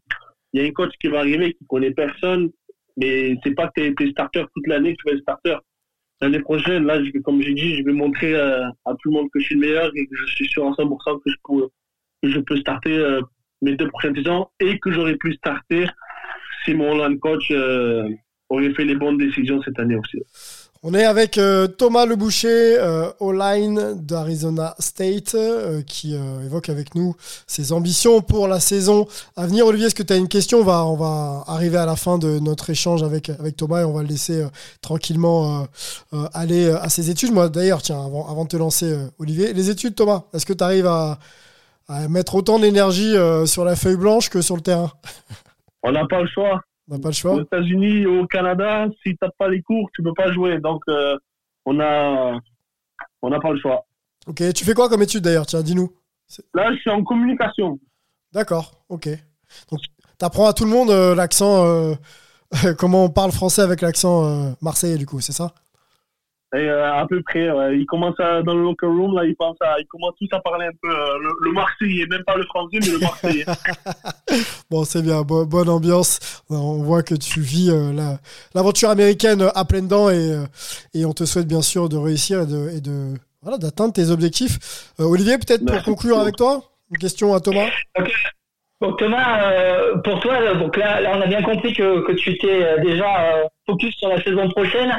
[0.53, 2.51] il y a un coach qui va arriver qui connaît personne,
[2.97, 5.57] mais c'est pas que tu es, starter toute l'année tu vas être starter.
[6.21, 9.27] L'année prochaine, là, je comme j'ai dit, je vais montrer euh, à tout le monde
[9.33, 11.67] que je suis le meilleur et que je suis sûr à 100% que je peux,
[12.21, 13.21] que je peux starter euh,
[13.61, 15.85] mes deux prochaines saisons et que j'aurais pu starter
[16.63, 18.07] si mon line coach euh,
[18.49, 20.21] aurait fait les bonnes décisions cette année aussi.
[20.85, 26.93] On est avec euh, Thomas Leboucher, euh, O-line d'Arizona State, euh, qui euh, évoque avec
[26.93, 27.15] nous
[27.47, 29.07] ses ambitions pour la saison
[29.37, 29.65] à venir.
[29.65, 30.59] Olivier, est-ce que tu as une question?
[30.59, 34.09] On va, arriver à la fin de notre échange avec, Thomas et on va le
[34.09, 34.49] laisser euh,
[34.81, 35.65] tranquillement euh,
[36.15, 37.31] euh, aller euh, à ses études.
[37.31, 40.65] Moi, d'ailleurs, tiens, avant, de te lancer, euh, Olivier, les études, Thomas, est-ce que tu
[40.65, 41.17] arrives à,
[42.09, 44.91] mettre autant d'énergie euh, sur la feuille blanche que sur le terrain?
[45.83, 46.59] On n'a pas le choix.
[46.89, 47.41] On n'a pas le Aux choix.
[47.41, 50.59] États-Unis, au Canada, si t'as pas les cours, tu peux pas jouer.
[50.59, 51.17] Donc, euh,
[51.65, 52.39] on a,
[53.21, 53.85] on n'a pas le choix.
[54.27, 55.45] Ok, tu fais quoi comme étude d'ailleurs?
[55.45, 55.91] Tiens, dis-nous.
[56.53, 57.79] Là, je suis en communication.
[58.33, 59.07] D'accord, ok.
[59.71, 59.79] Donc,
[60.17, 61.93] t'apprends à tout le monde euh, l'accent, euh,
[62.77, 65.53] comment on parle français avec l'accent marseillais du coup, c'est ça?
[66.55, 67.77] Et, euh, à peu près, ouais.
[67.79, 70.39] Ils commencent à, dans le locker room, là, ils pensent à, ils commencent tous à
[70.39, 73.45] parler un peu euh, le, le marseillais, même pas le français, mais le marseillais.
[74.69, 76.19] Bon, c'est bien, bo- bonne ambiance.
[76.49, 78.17] On voit que tu vis euh, la-
[78.55, 80.45] l'aventure américaine à pleines dents et, euh,
[80.93, 84.09] et on te souhaite bien sûr de réussir et de, et de voilà, d'atteindre tes
[84.09, 84.91] objectifs.
[84.99, 87.67] Euh, Olivier, peut-être pour conclure avec toi, une question à Thomas.
[88.81, 92.11] Donc Thomas, euh, pour toi, là, donc là, là, on a bien compris que, que
[92.13, 94.91] tu étais euh, déjà euh, focus sur la saison prochaine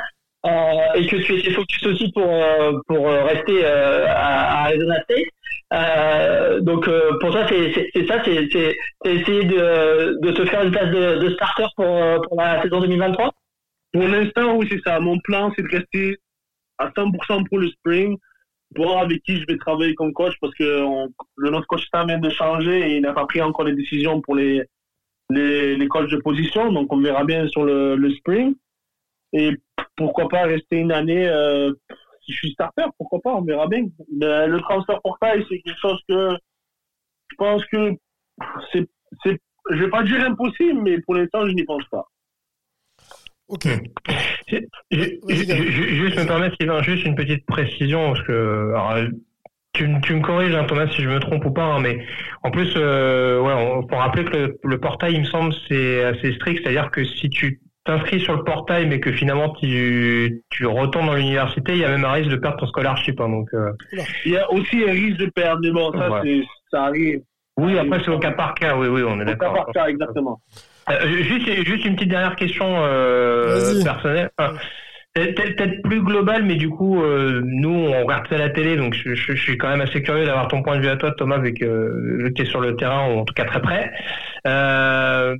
[0.44, 5.00] et que tu étais focus aussi pour euh, pour euh, rester euh, à, à Arizona
[5.02, 5.26] State.
[5.72, 10.90] Euh, donc euh, pour toi, c'est ça, c'est essayer de, de te faire une place
[10.90, 13.32] de, starter pour euh, pour la saison 2023.
[13.92, 15.00] Pour l'instant, oui, c'est ça.
[15.00, 16.18] Mon plan, c'est de rester
[16.78, 18.16] à 100% pour le spring,
[18.76, 22.18] voir avec qui je vais travailler comme coach, parce que le notre coach staff vient
[22.18, 24.62] de changer et il n'a pas pris encore les décisions pour les,
[25.30, 26.72] les, les coachs de position.
[26.72, 28.54] Donc, on verra bien sur le, le spring.
[29.32, 29.50] Et
[29.96, 31.72] pourquoi pas rester une année, euh,
[32.24, 33.84] si je suis starter, pourquoi pas, on verra bien.
[34.12, 36.30] Mais le transfert portail, c'est quelque chose que
[37.30, 37.92] je pense que
[38.72, 38.88] c'est,
[39.22, 39.38] c'est,
[39.70, 42.06] je vais pas dire impossible, mais pour l'instant, je n'y pense pas.
[43.48, 43.66] Ok.
[44.90, 49.10] Juste me permettre, Sylvain, juste une petite précision, parce que alors,
[49.74, 52.06] tu, me- tu me corriges, hein, Thomas, si je me trompe ou pas, hein, mais
[52.42, 56.04] en plus, euh, ouais, on faut rappeler que le, le portail, il me semble, c'est
[56.04, 60.66] assez strict, c'est-à-dire que si tu t'inscris sur le portail, mais que finalement tu, tu
[60.66, 63.20] retournes dans l'université, il y a même un risque de perdre ton scholarship.
[63.20, 63.72] hein, donc, euh,
[64.24, 66.42] Il y a aussi un risque de perdre, mais bon, ça, Ouais.
[66.70, 67.20] ça arrive.
[67.58, 69.54] oui, après c'est au cas par cas, oui, oui, on est Au cas d'accord.
[69.54, 70.40] par cas, exactement.
[70.90, 74.30] Euh, juste, juste une petite dernière question euh, personnelle.
[74.38, 74.54] Enfin,
[75.14, 78.94] peut-être plus globale, mais du coup, euh, nous, on regarde ça à la télé, donc
[78.94, 81.12] je, je- je suis quand même assez curieux d'avoir ton point de vue à toi,
[81.12, 83.92] Thomas, vu que tu es sur le terrain, ou en tout cas très près.
[84.46, 85.36] Euh,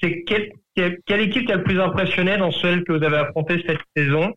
[0.00, 3.80] c'est quelle, quelle, équipe t'a le plus impressionné dans celle que vous avez affrontée cette
[3.96, 4.32] saison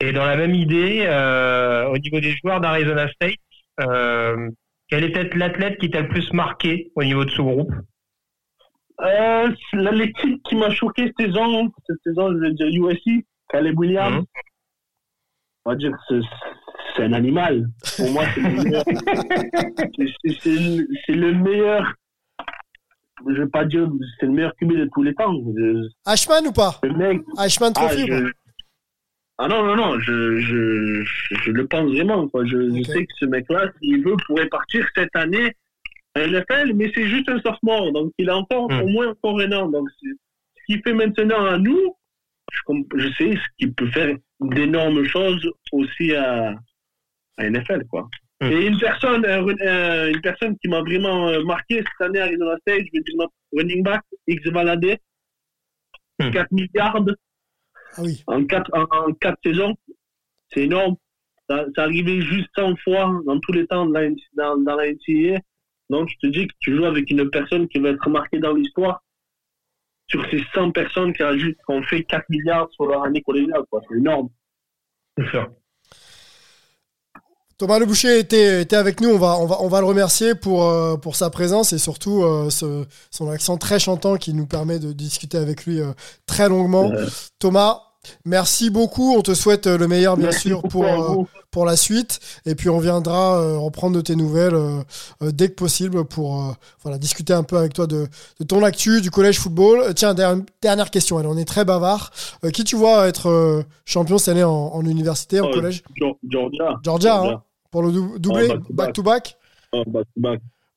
[0.00, 3.36] Et dans la même idée, euh, au niveau des joueurs d'Arizona State,
[3.80, 4.50] euh,
[4.88, 7.72] quel est peut-être l'athlète qui t'a le plus marqué au niveau de ce groupe
[9.00, 14.16] Euh, l'équipe qui m'a choqué cette saison, cette saison, dire USC, Caleb Williams.
[14.20, 14.24] Mhm.
[15.64, 16.20] On va dire que
[16.94, 17.66] c'est, un animal.
[17.96, 18.84] Pour moi, c'est le meilleur.
[19.96, 21.92] c'est, c'est- c'est le- c'est le meilleur.
[23.28, 23.88] Je vais pas dire
[24.18, 25.34] c'est le meilleur QB de tous les temps.
[25.56, 27.22] Je- Ashman ou pas le mec.
[27.38, 28.32] Ashman Ah, Trophy ou pas je-
[29.38, 32.28] ah non, non, non, je, je, je, je le pense vraiment.
[32.28, 32.44] Quoi.
[32.46, 35.52] Je, sais que ce mec-là, s'il veut, pourrait partir cette année
[36.14, 37.90] à NFL, mais c'est juste un sophomore.
[37.92, 38.82] Donc, il a encore Hmm.
[38.82, 39.68] au moins encore un an.
[39.68, 40.08] Donc, ce
[40.66, 41.96] qu'il fait maintenant à nous,
[42.96, 46.54] je, sais ce qu'il peut faire d'énormes choses aussi à,
[47.38, 47.84] à NFL.
[47.90, 48.08] Quoi.
[48.48, 48.52] Hmm.
[48.52, 52.20] Et une personne, un run- un- une personne qui m'a vraiment euh, marqué cette année
[52.20, 54.98] à Arizona State, je vais dire notre running back, X Valadé,
[56.20, 56.30] Hmm.
[56.30, 56.96] 4 milliards
[57.96, 58.22] Ah oui.
[58.28, 59.74] en quatre, en, en quatre saisons,
[60.52, 60.94] c'est énorme.
[61.50, 64.86] Ça, ça arrivait juste 100 fois dans tous les temps de la, dans, dans la
[64.92, 65.40] NCAA.
[65.90, 68.52] Donc, je te dis que tu joues avec une personne qui va être marquée dans
[68.54, 69.02] l'histoire
[70.08, 73.22] sur ces 100 personnes qui, a juste, qui ont fait 4 milliards sur leur année
[73.22, 73.62] collégiale.
[73.70, 73.80] quoi.
[73.88, 74.28] C'est énorme.
[75.18, 75.50] C'est sûr.
[77.58, 79.10] Thomas Le Boucher était, était avec nous.
[79.10, 82.22] On va, on va, on va le remercier pour, euh, pour sa présence et surtout
[82.24, 85.92] euh, ce- son accent très chantant qui nous permet de discuter avec lui euh,
[86.26, 86.90] très longuement.
[87.38, 87.80] Thomas,
[88.24, 89.14] merci beaucoup.
[89.16, 92.20] On te souhaite euh, le meilleur, bien merci sûr, pour, euh, pour la suite.
[92.46, 94.82] Et puis on viendra euh, reprendre de tes nouvelles euh,
[95.32, 98.06] dès que possible pour voilà, discuter un peu avec toi de,
[98.40, 99.94] de ton actu, du collège football.
[99.94, 101.18] Tiens, der- dernière question.
[101.18, 102.10] Allez, on est très bavard.
[102.52, 105.82] Qui tu vois être champion cette année en, en université, en collège?
[106.00, 106.80] Geor- Georgia.
[106.82, 109.36] Georgia, hein, pour le dou- doublé, back to back.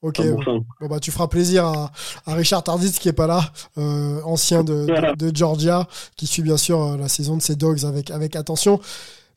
[0.03, 0.63] Ok, 100%.
[0.79, 1.91] bon bah tu feras plaisir à,
[2.27, 3.41] à Richard Tarditz qui est pas là,
[3.79, 7.55] euh, ancien de, de, de Georgia, qui suit bien sûr euh, la saison de ses
[7.55, 8.79] Dogs avec, avec attention.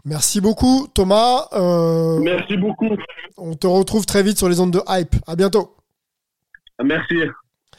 [0.05, 2.89] Merci beaucoup Thomas, euh, Merci beaucoup.
[3.39, 5.17] on te retrouve très vite sur les ondes de Hype.
[5.27, 5.77] À bientôt.
[6.85, 7.15] Merci.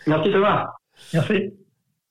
[0.08, 0.66] Merci Thomas.
[1.14, 1.54] Merci.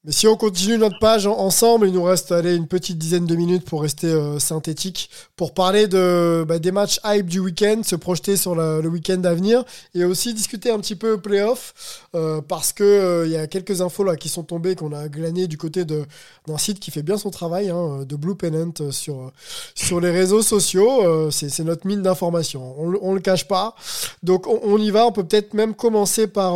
[0.05, 3.37] Mais si on continue notre page ensemble, il nous reste allez, une petite dizaine de
[3.37, 7.97] minutes pour rester euh, synthétique, pour parler de, bah, des matchs hype du week-end, se
[7.97, 9.63] projeter sur le week-end à venir
[9.95, 13.83] et aussi discuter un petit peu playoff euh, parce que euh, il y a quelques
[13.83, 16.07] infos là qui sont tombées qu'on a glanées du côté d'un
[16.57, 19.31] site qui fait bien son travail, hein, de Blue Pennant sur,
[19.75, 21.31] sur les réseaux sociaux.
[21.31, 22.75] c'est, c'est notre mine d'informations.
[22.79, 23.75] On, on le cache pas.
[24.23, 25.07] Donc on, on y va.
[25.07, 26.55] On peut peut-être même commencer par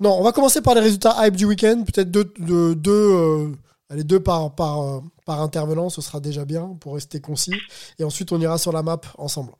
[0.00, 1.84] non, on va commencer par les résultats hype du week-end.
[1.84, 3.52] Peut-être deux, deux, deux, euh,
[3.90, 7.54] allez, deux par, par, euh, par intervenant, ce sera déjà bien pour rester concis.
[7.98, 9.52] Et ensuite, on ira sur la map ensemble.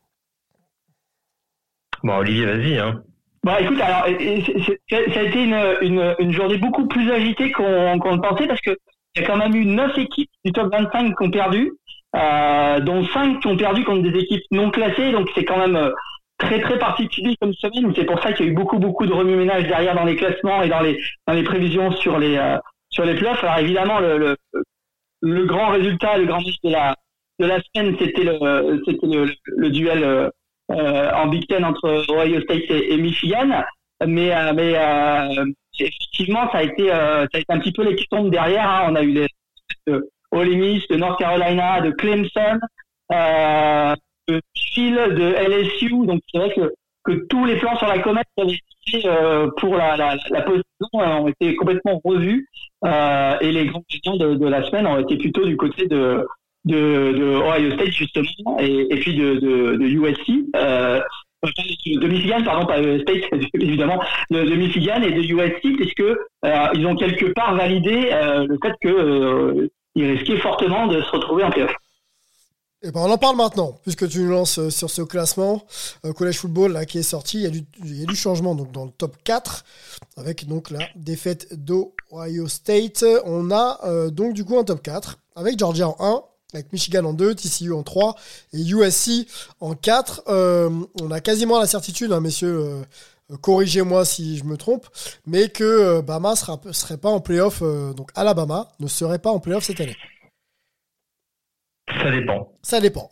[2.03, 2.79] Bon, Olivier, vas-y.
[2.79, 3.03] Hein.
[3.45, 8.21] Bah écoute, alors ça a été une, une, une journée beaucoup plus agitée qu'on le
[8.21, 8.77] pensait parce que
[9.15, 11.73] il y a quand même eu 9 équipes du top 25 qui ont perdu,
[12.17, 15.91] euh, dont 5 qui ont perdu contre des équipes non classées, donc c'est quand même
[16.39, 17.93] très très particulier comme semaine.
[17.95, 20.63] C'est pour ça qu'il y a eu beaucoup beaucoup de remue-ménage derrière dans les classements
[20.63, 22.59] et dans les dans les prévisions sur les euh,
[22.91, 23.43] sur les playoffs.
[23.43, 24.37] Alors évidemment le, le,
[25.23, 26.95] le grand résultat, le grand match de la
[27.39, 30.31] de la semaine, c'était le c'était le, le, duel euh,
[30.73, 33.63] euh, en Big Ten entre Ohio State et, Michigan.
[34.07, 34.75] Mais euh, mais
[35.79, 38.69] effectivement ça a été ça a été un petit peu les qui tombent derrière.
[38.69, 38.89] Hein.
[38.91, 39.27] On a eu les
[39.87, 42.59] de Ole Miss, de North Carolina, de Clemson.
[43.13, 43.95] Euh,
[44.29, 45.91] de fil de LSU.
[46.07, 46.73] Donc c'est vrai que,
[47.05, 48.27] que tous les plans sur la comète
[49.05, 50.65] euh, pour la, la, la position
[50.95, 52.49] euh, ont été complètement revus
[52.85, 56.25] euh, et les grands gagnants de, la semaine ont été plutôt du côté de,
[56.69, 60.31] Ohio State justement et, puis de, USC.
[60.57, 61.01] Euh,
[61.43, 63.25] de Michigan, pardon, pas State,
[63.55, 64.01] évidemment,
[64.31, 66.03] de, Michigan et de USC, puisque
[66.43, 68.75] ont quelque part validé le fait
[69.95, 71.75] qu'ils risquaient fortement de se retrouver en playoff.
[72.83, 75.65] Et eh ben on en parle maintenant, puisque tu nous lances euh, sur ce classement
[76.05, 77.39] euh, Collège Football là, qui est sorti.
[77.39, 77.43] Il
[77.87, 79.65] y, a du, changement donc, dans le top 4,
[80.19, 83.03] avec donc la défaite d'Ohio State.
[83.25, 86.23] On a euh, donc du coup un top 4, avec Georgia en 1,
[86.53, 88.15] avec Michigan en 2, TCU en 3
[88.53, 89.27] et USC
[89.61, 90.25] en 4.
[90.29, 92.85] on a quasiment la certitude, hein, messieurs,
[93.41, 94.87] corrigez-moi si je me trompe,
[95.27, 96.35] mais que Bama
[96.67, 99.97] ne serait pas en playoff, donc Alabama ne serait pas en playoff cette année.
[101.89, 102.53] Ça dépend.
[102.63, 103.09] Ça dépend.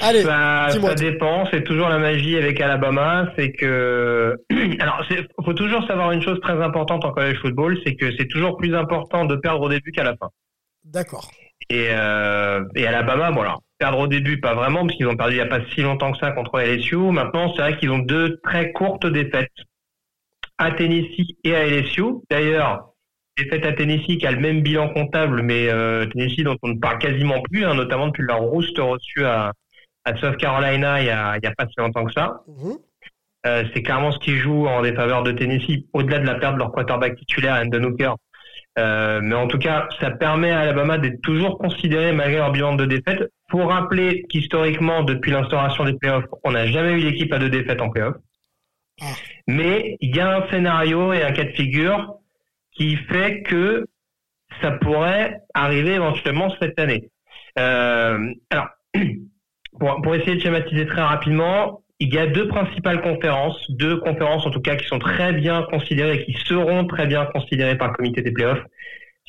[0.00, 1.46] Allez, ça, ça dépend.
[1.50, 4.36] C'est toujours la magie avec Alabama, c'est que
[4.80, 8.28] alors il faut toujours savoir une chose très importante en college football, c'est que c'est
[8.28, 10.28] toujours plus important de perdre au début qu'à la fin.
[10.84, 11.30] D'accord.
[11.68, 15.34] Et, euh, et Alabama, bon alors perdre au début pas vraiment parce qu'ils ont perdu
[15.34, 16.96] il y a pas si longtemps que ça contre LSU.
[16.96, 19.48] Maintenant c'est vrai qu'ils ont deux très courtes défaites
[20.58, 22.04] à Tennessee et à LSU.
[22.30, 22.89] D'ailleurs
[23.44, 26.78] défaite à Tennessee qui a le même bilan comptable, mais euh, Tennessee dont on ne
[26.78, 29.52] parle quasiment plus, hein, notamment depuis leur roost reçu à,
[30.04, 32.42] à South Carolina il y, a, il y a pas si longtemps que ça.
[32.46, 32.76] Mhm.
[33.46, 36.58] Euh, c'est clairement ce qui joue en défaveur de Tennessee, au-delà de la perte de
[36.58, 38.14] leur quarterback titulaire, Andon Hooker.
[38.78, 42.76] Euh, mais en tout cas, ça permet à Alabama d'être toujours considéré malgré leur bilan
[42.76, 43.30] de défaite.
[43.48, 47.80] Pour rappeler qu'historiquement, depuis l'instauration des playoffs, on n'a jamais eu d'équipe à deux défaites
[47.80, 48.16] en playoffs.
[49.00, 49.06] Ah.
[49.48, 52.19] Mais il y a un scénario et un cas de figure
[52.72, 53.86] qui fait que
[54.60, 57.10] ça pourrait arriver éventuellement cette année.
[57.58, 58.68] Euh, alors,
[59.78, 64.46] pour, pour, essayer de schématiser très rapidement, il y a deux principales conférences, deux conférences
[64.46, 67.88] en tout cas qui sont très bien considérées et qui seront très bien considérées par
[67.88, 68.62] le comité des playoffs.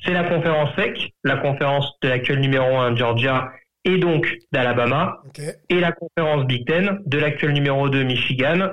[0.04, 3.52] C'est la conférence SEC, la conférence de l'actuel numéro 1 Georgia
[3.84, 5.22] et donc d'Alabama,
[5.70, 8.72] et la conférence Big Ten de l'actuel numéro 2 Michigan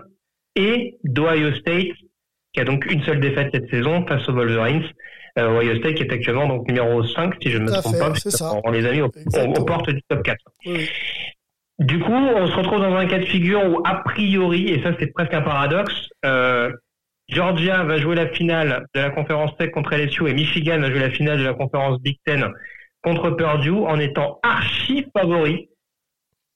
[0.54, 1.96] et d'Ohio State
[2.58, 4.82] qui a donc une seule défaite cette saison face aux Wolverines.
[5.38, 8.60] Euh, Ohio State qui est actuellement donc numéro 5, si je ne me trompe pas.
[8.64, 10.36] On les a mis aux, portes du top 4.
[11.78, 14.90] Du coup, on se retrouve dans un cas de figure où, a priori, et ça
[14.98, 16.72] c'est presque un paradoxe, euh,
[17.28, 21.00] Georgia va jouer la finale de la conférence Tech contre LSU et Michigan va jouer
[21.00, 22.48] la finale de la conférence Big Ten
[23.02, 25.68] contre Purdue en étant archi favori.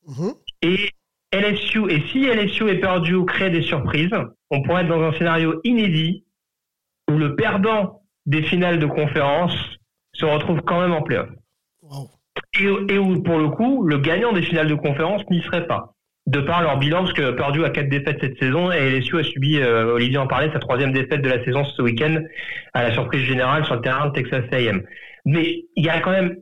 [0.09, 0.35] Mm-hmm.
[0.63, 0.91] Et
[1.33, 4.11] LSU, et si LSU et Purdue créent des surprises,
[4.51, 6.25] on pourrait être dans un scénario inédit
[7.11, 9.57] où le perdant des finales de conférence
[10.13, 11.29] se retrouve quand même en playoff.
[12.61, 15.95] Et, où, pour le coup, le gagnant des finales de conférence n'y serait pas.
[16.27, 19.25] De par leur bilan, parce que Purdue a quatre défaites cette saison et LSU a
[19.25, 22.23] subi, euh, Olivier en parlait, sa troisième défaite de la saison ce week-end
[22.75, 24.83] à la surprise générale sur le terrain de Texas A&M.
[25.25, 26.37] Mais il y a quand même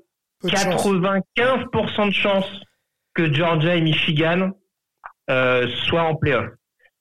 [0.45, 2.61] 95% de chances
[3.15, 4.51] que Georgia et Michigan
[5.31, 6.51] euh, soient en playoff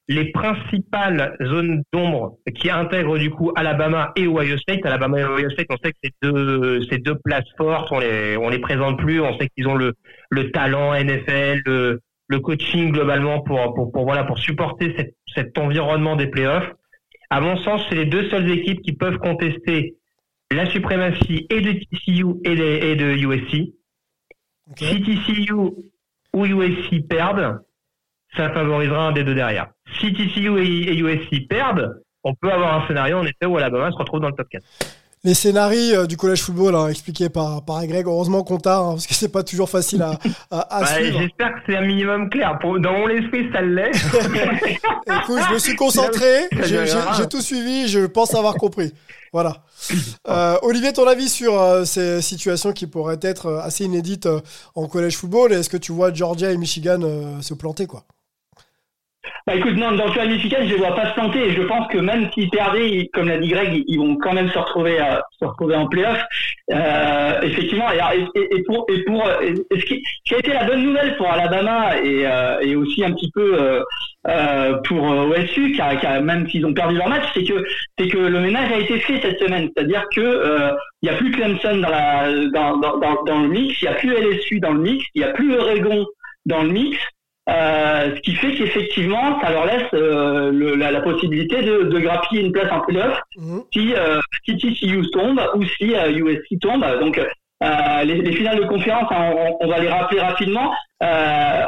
[0.10, 4.84] les principales zones d'ombre qui intègrent du coup Alabama et Ohio State.
[4.84, 8.36] Alabama et Ohio State, on sait que c'est deux, c'est deux places fortes, on les,
[8.36, 9.94] on les présente plus, on sait qu'ils ont le,
[10.32, 15.56] le talent NFL, le, le coaching globalement pour, pour, pour, voilà, pour supporter cet, cet
[15.60, 16.72] environnement des playoffs.
[17.30, 19.96] À mon sens, c'est les deux seules équipes qui peuvent contester
[20.52, 23.74] la suprématie et de TCU et de, et de USC.
[24.72, 24.80] Ok.
[24.80, 25.54] Si TCU
[26.34, 27.60] ou USC perdent,
[28.36, 29.68] ça favorisera un des deux derrière.
[30.00, 33.98] Si TCU et, USC perdent, on peut avoir un scénario en effet où Alabama se
[33.98, 34.64] retrouve dans le top 4.
[35.26, 38.92] Les scénarios euh, du collège football hein, expliqués par, par Greg, heureusement qu'on t'a, hein,
[38.92, 40.12] parce que c'est pas toujours facile à,
[40.50, 41.20] à, à Bah, suivre.
[41.20, 42.58] J'espère que c'est un minimum clair.
[42.62, 43.92] Pour- dans mon esprit, ça l'est.
[43.94, 48.94] Écoute, je me suis concentré, j'ai tout suivi, je pense avoir compris.
[49.34, 49.58] Voilà.
[50.28, 54.40] Euh, Olivier, ton avis sur euh, ces situations qui pourraient être assez inédites euh,
[54.76, 55.52] en collège football?
[55.52, 58.06] Est-ce que tu vois Georgia et Michigan se planter quoi?
[59.48, 61.98] Bah écoute, non, dans le Michigan, je les vois pas se planter je pense que
[61.98, 65.46] même s'ils perdaient, comme l'a dit Greg, ils- vont quand même se retrouver, euh, se
[65.46, 66.24] retrouver en playoff.
[66.72, 70.64] Euh, effectivement, et, et- pour, et pour et ce, qui, ce qui a été la
[70.66, 73.82] bonne nouvelle pour Alabama et, euh, et aussi un petit peu euh,
[74.28, 77.66] euh, pour euh, OSU, car, car même s'ils ont perdu leur match, c'est que
[77.98, 80.72] c'est que le ménage a été fait cette semaine, c'est-à-dire que euh,
[81.02, 83.88] il y a plus Clemson dans, la, dans, dans, dans, dans le mix, il y
[83.88, 86.06] a plus LSU dans le mix, il y a plus Oregon
[86.46, 86.98] dans le mix.
[87.50, 92.00] Euh, ce qui fait qu'effectivement, ça leur laisse euh, le- la, la possibilité de, de
[92.00, 93.64] grappiller une place en playoff Mhm.
[93.74, 96.86] si, euh, si TCU tombe ou si euh, USC tombe.
[97.00, 100.72] Donc, euh, les, les finales de conférence, hein, on, on va les rappeler rapidement.
[101.02, 101.06] Euh,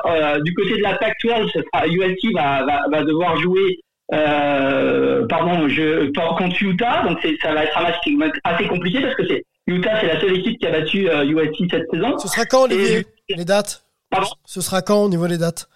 [0.06, 3.80] euh, du côté de la Pac-12, ce sera- USC va, va, va devoir jouer
[4.14, 7.04] euh, pardon, je, contre Utah.
[7.08, 10.00] Donc, ça va être un match qui va être assez compliqué parce que c'est Utah,
[10.00, 12.18] c'est la seule équipe qui a battu euh, USC cette saison.
[12.20, 13.84] Ce sera quand, Et- Les dates?
[14.12, 15.68] Pardon Ce sera quand au niveau des dates?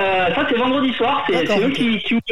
[0.00, 1.24] Euh, ça, c'est vendredi soir.
[1.28, 2.22] C'est eux qui, qui ouvrent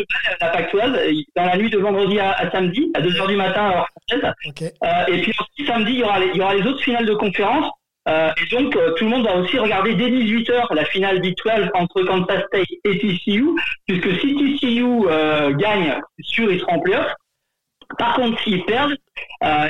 [0.41, 3.89] la Pac-12 dans la nuit de vendredi à, à samedi, à 2h du matin, heure
[4.09, 4.33] française.
[4.47, 4.63] Ok.
[4.63, 7.07] Euh, et puis ensuite, samedi, il y aura les, il y aura les autres finales
[7.07, 7.71] de conférence.
[8.09, 11.35] Euh, et donc, euh, tout le monde va aussi regarder dès 18h la finale Big
[11.45, 13.47] 12 entre Kansas State et TCU,
[13.87, 15.07] puisque si TCU
[15.57, 17.13] gagne, sûr, ils seront en playoff.
[17.99, 18.97] Par contre, s'ils perdent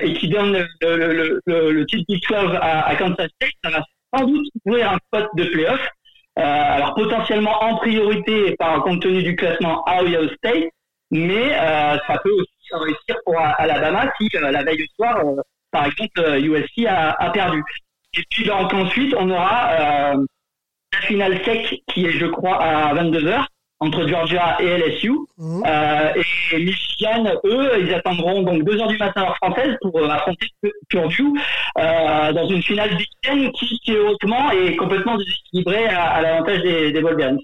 [0.03, 3.53] et qu'ils donnent le, le, le, le, le titre Big 12 à, à Kansas State,
[3.63, 3.85] ça va
[4.15, 5.81] sans doute ouvrir un spot de playoff.
[6.37, 10.65] Euh, alors potentiellement en priorité par compte tenu du classement à Ohio State,
[11.13, 15.23] mais euh, ça peut aussi réussir pour Alabama si euh, la veille du soir,
[15.71, 17.63] par exemple, USC a, perdu.
[18.19, 20.15] Et puis donc ensuite, on aura
[20.93, 23.47] la finale sec qui est, je crois, à 22h
[23.85, 25.13] entre Georgia et LSU.
[25.39, 25.63] Mhm.
[25.67, 26.23] Euh,
[26.53, 30.47] et Michigan, eux, ils attendront donc 2h du matin heure française pour euh, affronter
[30.89, 31.33] Purdue
[31.79, 36.93] euh, dans une finale Big Ten qui théoriquement est complètement déséquilibrée à, à l'avantage des,
[36.93, 37.41] des Wolverines.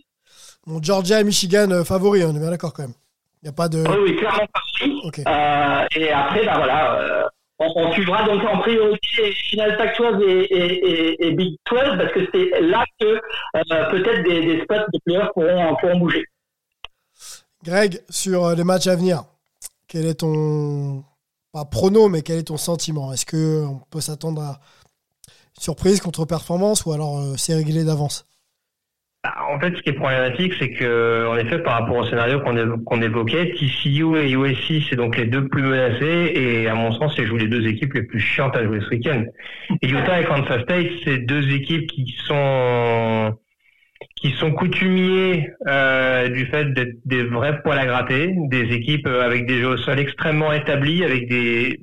[0.66, 2.94] Bon, Georgia et Michigan euh, favoris, on est bien d'accord quand même.
[3.42, 3.78] Il n'y a pas de.
[3.78, 5.00] Oui, oui, clairement favori.
[5.04, 5.18] Ok.
[5.20, 10.40] Euh, et après, bah voilà, on, on suivra donc en priorité les finales Pac-12 et,
[10.44, 14.74] et, et, et Big 12 parce que c'est là que euh, peut-être des, des spots
[14.92, 16.24] de playoffs pourront, pourront bouger.
[17.64, 19.24] Greg, sur euh, les matchs à venir,
[19.86, 21.04] quel est ton.
[21.52, 23.12] Pas prono, mais quel est ton sentiment?
[23.12, 24.60] Est-ce qu'on peut s'attendre à
[25.58, 28.24] surprise contre performance ou alors euh, c'est réglé d'avance?
[29.24, 32.40] Bah, En fait, ce qui est problématique, c'est que, en effet, par rapport au scénario
[32.40, 37.12] qu'on évoquait, TCU et USC, c'est donc les deux plus menacés, et à mon sens,
[37.16, 39.24] c'est jouent les deux équipes les plus chiantes à jouer ce week-end.
[39.82, 43.36] Et Utah et Kansas State, c'est deux équipes qui sont
[44.20, 49.24] qui sont coutumiers euh, du fait d'être des vrais poils à gratter, des équipes euh,
[49.24, 51.80] avec des jeux au sol extrêmement établis, avec des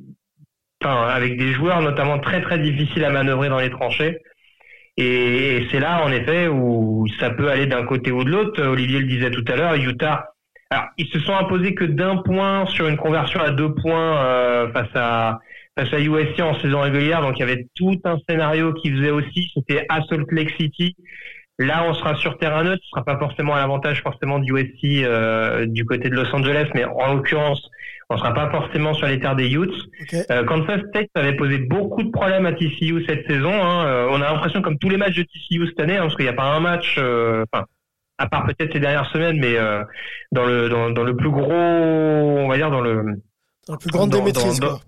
[0.83, 4.19] enfin, avec des joueurs notamment très très difficiles à manœuvrer dans les tranchées.
[4.97, 8.63] Et, c'est là, en effet, où ça peut aller d'un côté ou de l'autre.
[8.63, 10.29] Olivier le disait tout à l'heure, Utah.
[10.71, 14.71] Alors, ils se sont imposés que d'un point sur une conversion à deux points euh,
[14.73, 15.39] face à
[15.77, 17.21] face à USC en saison régulière.
[17.21, 19.51] Donc, il y avait tout un scénario qui faisait aussi.
[19.53, 20.95] C'était à Salt Lake City.
[21.60, 22.82] Là, on sera sur terrain neutre.
[22.84, 26.70] Ce sera pas forcément à l'avantage forcément du USC euh, du côté de Los Angeles,
[26.76, 27.68] mais en l'occurrence,
[28.10, 29.74] on sera pas forcément sur les terres des Utes.
[30.01, 30.16] Ok.
[30.30, 33.51] Euh, Kansas State avait posé beaucoup de problèmes à TCU cette saison.
[33.53, 33.86] hein.
[33.88, 36.26] Euh, on a l'impression, comme tous les matchs de TCU cette année, hein, parce qu'il
[36.26, 37.66] n'y a pas un match, euh, enfin,
[38.20, 39.84] à part peut-être ces dernières semaines, mais euh,
[40.32, 43.03] dans le dans, dans le plus gros, on va dire dans le
[43.68, 44.80] Dans la plus grande Dans- des maîtrises, dans- quoi.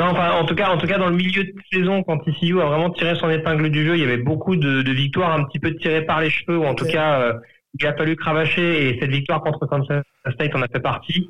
[0.00, 2.58] Non, enfin, en tout cas, en tout cas, dans le milieu de saison, quand TCU
[2.58, 5.44] a vraiment tiré son épingle du jeu, il y avait beaucoup de, de victoires un
[5.44, 7.34] petit peu tirées par les cheveux, ou en tout cas, euh,
[7.78, 11.28] il a fallu cravacher, et cette victoire contre Kansas State en a fait partie.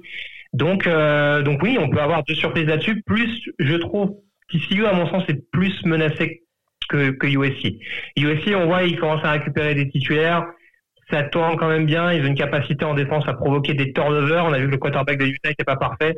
[0.53, 3.03] Donc, euh, donc oui, on peut avoir deux surprises là-dessus.
[3.03, 4.15] Plus, je trouve,
[4.53, 6.43] TCU, à mon sens, est plus menacé
[6.89, 7.75] que, que USC.
[8.17, 10.47] USC, on voit, ils commencent à récupérer des titulaires.
[11.11, 12.13] Ça tourne quand même bien.
[12.13, 14.45] Ils ont une capacité en défense à provoquer des turnovers.
[14.45, 16.15] On a vu que le quarterback de Utah n'était pas parfait.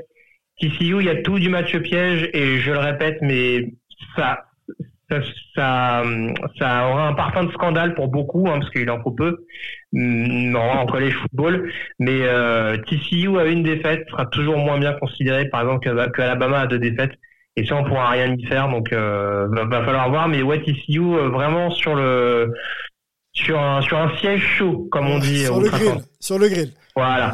[0.62, 3.72] TCU, il y a tout du match piège et je le répète, mais
[4.16, 4.44] ça,
[5.10, 5.20] ça,
[5.56, 6.02] ça,
[6.58, 9.44] ça aura un parfum de scandale pour beaucoup, hein, parce qu'il en faut peu
[9.92, 11.72] hum, en, college football.
[11.98, 16.22] Mais euh, TCU a une défaite, sera toujours moins bien considéré, par exemple, que, que
[16.22, 17.12] Alabama a deux défaites.
[17.56, 20.28] Et ça, on pourra rien y faire, donc euh, va, va falloir voir.
[20.28, 22.54] Mais What TCU euh, vraiment sur le
[23.34, 25.44] sur un sur un siège chaud, comme on dit.
[25.44, 26.02] sur le grill.
[26.20, 26.70] Sur le grill.
[26.94, 27.32] Voilà.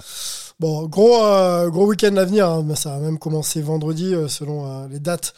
[0.60, 2.48] Bon, gros, euh, gros week-end à venir.
[2.48, 2.66] hein.
[2.74, 5.32] Ça va même commencer vendredi euh, selon euh, les dates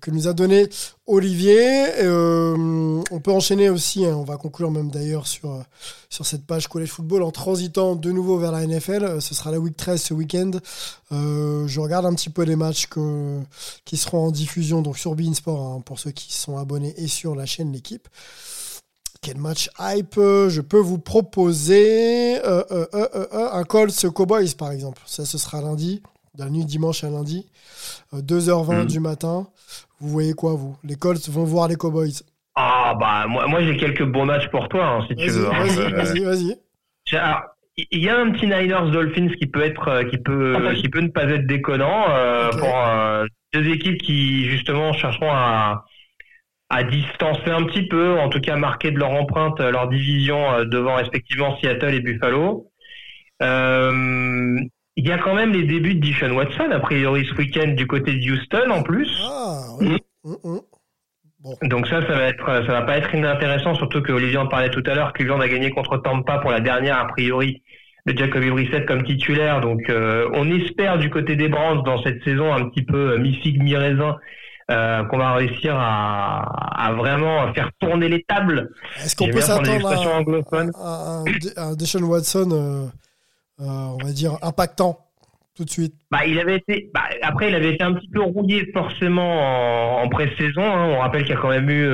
[0.00, 0.66] que nous a donné
[1.06, 1.84] Olivier.
[2.06, 4.06] On peut enchaîner aussi.
[4.06, 5.62] hein, on va conclure même d'ailleurs sur
[6.08, 9.20] sur cette page Collège Football en transitant de nouveau vers la NFL.
[9.20, 10.52] Ce sera la week 13 ce week-end.
[11.10, 12.88] Je regarde un petit peu les matchs
[13.84, 17.34] qui seront en diffusion donc sur Beansport hein, pour ceux qui sont abonnés et sur
[17.34, 18.08] la chaîne L'équipe.
[19.22, 24.06] Quel match hype euh, je peux vous proposer euh, euh, euh, euh, euh, Un Colts
[24.14, 25.02] Cowboys par exemple.
[25.06, 26.02] Ça, ce sera lundi,
[26.36, 27.46] de la nuit dimanche à lundi,
[28.14, 28.86] euh, 2h20 Mhm.
[28.86, 29.46] du matin.
[30.00, 30.76] Vous voyez quoi, vous?
[30.84, 32.12] Les Colts vont voir les Cowboys.
[32.54, 35.48] Ah bah moi, moi j'ai quelques bons matchs pour toi, hein, si tu Vas-y, veux.
[35.48, 35.64] hein.
[35.64, 36.58] vas-y, vas-y, vas-y.
[37.92, 41.00] Il y a un petit Niners Dolphins qui peut être, qui peut, Ah, qui peut
[41.00, 45.84] ne pas être déconnant euh, pour euh, deux équipes qui justement chercheront à,
[46.70, 50.52] à distancer un petit peu, en tout cas marquer de leur empreinte euh, leur division
[50.52, 52.70] euh, devant respectivement Seattle et Buffalo.
[53.42, 54.58] Euh,
[54.96, 57.86] il y a quand même les débuts de Dishon Watson a priori ce week-end du
[57.86, 59.08] côté de Houston en plus.
[59.22, 59.96] Ah, oui.
[60.24, 60.60] Hum, hum.
[61.62, 64.70] Donc ça, ça va être, ça va pas être inintéressant, surtout que Olivier en parlait
[64.70, 65.12] tout à l'heure.
[65.12, 67.62] Cleveland a gagné contre Tampa pour la dernière, a priori,
[68.06, 69.60] de Jacoby Brissett comme titulaire.
[69.60, 73.18] Donc euh, on espère du côté des Browns dans cette saison un petit peu euh,
[73.18, 74.16] mi-figue, mi-raisin,
[74.70, 78.70] euh, qu'on va réussir à, à vraiment faire tourner les tables.
[79.02, 79.88] Est-ce qu'on peut s'attendre
[80.80, 81.24] à, un,
[81.56, 82.86] un Deshaun Watson, euh,
[83.60, 84.98] euh, on va dire, impactant
[85.56, 85.94] tout de suite?
[86.10, 90.02] Bah, il avait été, bah, après, il avait été un petit peu rouillé forcément en,
[90.04, 90.62] en pré-saison.
[90.62, 90.86] hein.
[90.94, 91.88] On rappelle qu'il y a quand même eu,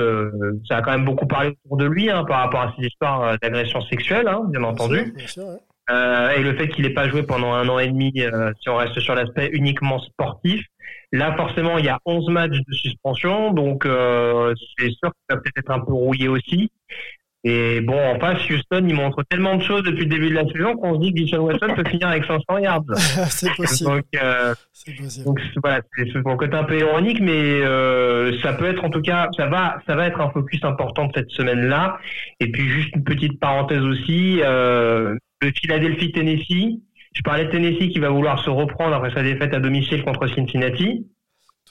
[0.69, 3.39] ça a quand même beaucoup parlé autour de lui hein, par rapport à ces histoires
[3.41, 5.13] d'agression sexuelle, hein, bien entendu.
[5.17, 5.59] Bien sûr, ouais.
[5.91, 8.71] Euh, et le fait qu'il n'ait pas joué pendant un an et demi, euh, si
[8.71, 10.65] on reste sur l'aspect uniquement sportif.
[11.15, 15.37] Là, forcément, il y a 11 matchs de suspension, donc euh, c'est sûr que ça
[15.37, 16.73] peut être un peu rouillé aussi.
[17.45, 20.45] Et bon, en face, Houston, il montre tellement de choses depuis le début de la
[20.49, 22.83] saison qu'on se dit que Deshaun Watson peut finir avec 500 yards.
[23.29, 23.91] c'est possible.
[23.91, 25.25] Donc, euh, C'est possible.
[25.25, 29.03] donc voilà, c'est le côté un peu ironique, mais euh, ça peut être en tout
[29.03, 31.99] cas, ça va, ça va être un focus important de cette semaine-là.
[32.41, 36.81] Et puis juste une petite parenthèse aussi, euh, le Philadelphie Tennessee.
[37.15, 40.27] Je parlais de Tennessee qui va vouloir se reprendre après sa défaite à domicile contre
[40.29, 41.07] Cincinnati.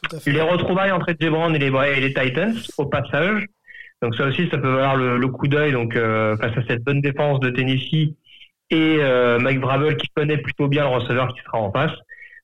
[0.10, 0.32] Tout à fait.
[0.32, 1.68] Les retrouvailles entre Jay Brown et les,
[1.98, 3.44] et les Titans au passage.
[4.02, 6.84] Donc ça aussi, ça peut valoir le, le coup d'œil donc euh, face à cette
[6.84, 8.16] bonne défense de Tennessee
[8.70, 11.92] et euh, Mike Vrabel qui connaît plutôt bien le receveur qui sera en face.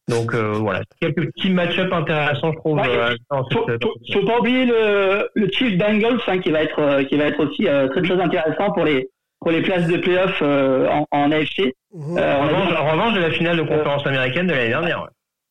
[0.08, 2.78] Donc euh, voilà, quelques petits match-up intéressants, je trouve.
[2.80, 6.50] Ouais, euh, dans faut, cette- faut, faut pas oublier le, le Chief Bengals hein, qui
[6.52, 9.08] va être euh, qui va être aussi euh, très très intéressant pour les
[9.40, 11.74] pour les places de playoff euh, en, en AFC.
[11.94, 12.18] Mhm.
[12.18, 14.70] Euh, En on a revanche, en revanche, de la finale de conférence américaine de l'année
[14.70, 15.02] dernière.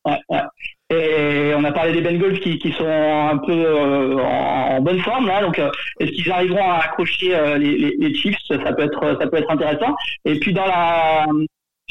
[0.05, 0.11] ouais.
[0.13, 0.41] ouais, ouais.
[0.91, 4.99] Et on a parlé des Bengals qui, qui sont un peu euh, en, en bonne
[5.01, 5.69] forme là, donc euh,
[5.99, 8.37] est-ce qu'ils arriveront à accrocher euh, les, les, les Chiefs?
[8.47, 9.93] Ça peut être ça peut être intéressant.
[10.25, 11.25] Et puis dans la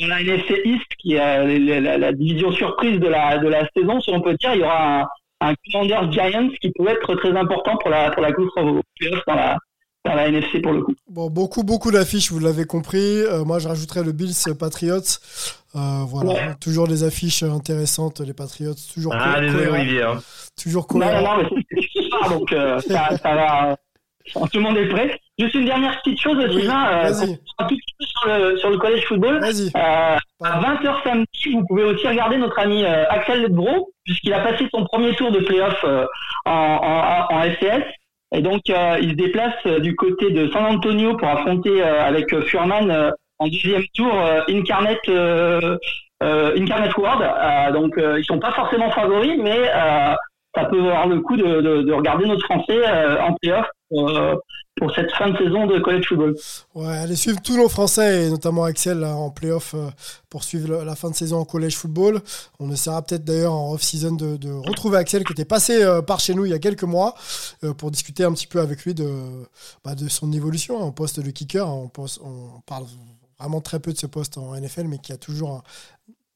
[0.01, 3.47] dans la NFC East, qui est euh, la, la- la division surprise de la de
[3.49, 5.07] la saison, si on peut dire, il y aura un,
[5.51, 9.23] un Commanders Giants qui peut être très important pour la pour la course aux playoffs
[9.29, 9.57] dans la
[10.05, 10.95] dans la NFC pour le coup.
[11.11, 12.99] Bon, beaucoup, beaucoup d'affiches, vous l'avez compris.
[13.23, 15.01] Euh, moi, je rajouterais le Bills Patriots.
[15.77, 16.55] Euh, voilà, Ouais.
[16.61, 18.75] toujours des affiches intéressantes, les Patriots.
[18.95, 19.67] Toujours, Ah, désolé.
[19.67, 20.03] Olivier.
[20.03, 20.19] hein.
[20.61, 21.37] Toujours Non, non, cohérent.
[21.39, 23.71] non, mais c'est donc euh, ça, ça va.
[23.73, 23.75] euh,
[24.53, 25.19] tout le monde est prêt.
[25.39, 27.07] Juste une dernière petite chose, Oui, Sylvain,
[27.59, 29.41] un petit peu sur le, sur le collège football.
[29.41, 29.71] Vas-y.
[29.75, 34.85] À 20h samedi, vous pouvez aussi regarder notre ami Axel Ledbro, puisqu'il a passé son
[34.85, 36.05] premier tour de playoff euh,
[36.45, 36.51] en,
[37.31, 37.85] en, en FCS.
[38.33, 42.05] Et donc, euh, il se déplace euh, du côté de San Antonio pour affronter euh,
[42.05, 44.13] avec Furman en deuxième tour
[44.49, 45.09] Incarnate,
[46.21, 47.73] Incarnate World.
[47.73, 49.71] Donc, ils sont pas forcément favoris, mais
[50.59, 54.35] ça peut avoir le coup de, de, de regarder notre Français euh, en playoff euh,
[54.77, 56.37] pour cette fin de saison de college football.
[56.75, 59.89] Ouais, allez suivre tous nos Français et notamment Axel en playoff euh,
[60.31, 62.21] pour suivre la fin de saison en collège football.
[62.61, 66.45] On essaiera peut-être d'ailleurs en off-season de, retrouver Axel qui était passé par chez nous
[66.45, 67.15] il y a quelques mois
[67.79, 69.09] pour discuter un petit peu avec lui de,
[69.85, 71.67] bah, son évolution en poste de kicker.
[71.67, 72.85] On, on parle
[73.39, 75.63] vraiment très peu de ce poste en NFL, mais qui a toujours un-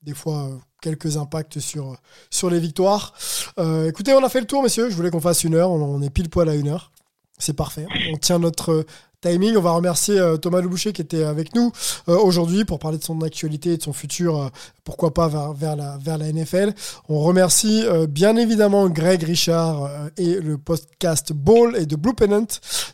[0.02, 1.96] des fois euh, quelques impacts sur,
[2.30, 3.14] sur les victoires.
[3.58, 4.90] Euh, écoutez, on a fait le tour, messieurs.
[4.90, 5.70] Je voulais qu'on fasse une heure.
[5.70, 6.92] On, est pile poil à une heure.
[7.38, 7.86] C'est parfait.
[8.12, 8.84] On tient notre
[9.22, 9.56] timing.
[9.56, 11.72] On va remercier euh, Thomas Leboucher qui était avec nous
[12.08, 14.48] euh, aujourd'hui pour parler de son actualité et de son futur, euh,
[14.84, 16.74] pourquoi pas vers, vers, la, vers la NFL.
[17.08, 22.14] On remercie euh, bien évidemment Greg Richard euh, et le podcast Ball et de Blue
[22.14, 22.46] Pennant.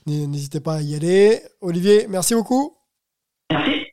[0.06, 1.42] N'hésitez pas à y aller.
[1.60, 2.76] Olivier, merci beaucoup.
[3.50, 3.87] Merci.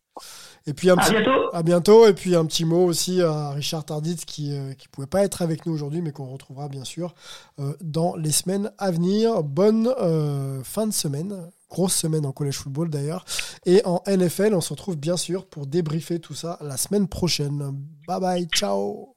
[0.68, 1.54] Et puis un À petit, bientôt.
[1.54, 2.08] à bientôt.
[2.08, 5.66] Et puis un petit mot aussi à Richard Tarditz qui ne pouvait pas être avec
[5.66, 7.14] nous aujourd'hui, mais qu'on retrouvera bien sûr
[7.60, 9.44] euh, dans les semaines à venir.
[9.44, 11.50] Bonne euh, fin de semaine.
[11.70, 13.26] Grosse semaine en collège football d'ailleurs.
[13.66, 17.76] Et en NFL, on se retrouve bien sûr pour débriefer tout ça la semaine prochaine.
[18.08, 19.15] Bye bye, ciao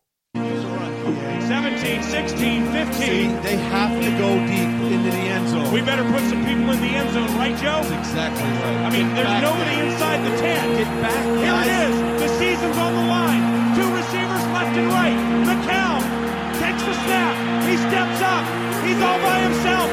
[1.48, 2.92] 17, 16, 15.
[2.92, 5.72] See, they have to go deep into the end zone.
[5.72, 7.80] We better put some people in the end zone, right, Joe?
[7.88, 8.78] That's exactly right.
[8.84, 9.86] I mean, Get there's nobody there.
[9.88, 10.76] inside the 10.
[10.76, 11.66] Get back, Here guys.
[11.66, 11.96] it is.
[12.22, 13.42] The season's on the line.
[13.76, 15.18] Two receivers left and right.
[15.48, 16.00] McCown
[16.60, 17.34] takes the snap.
[17.64, 18.44] He steps up.
[18.84, 19.88] He's all by himself.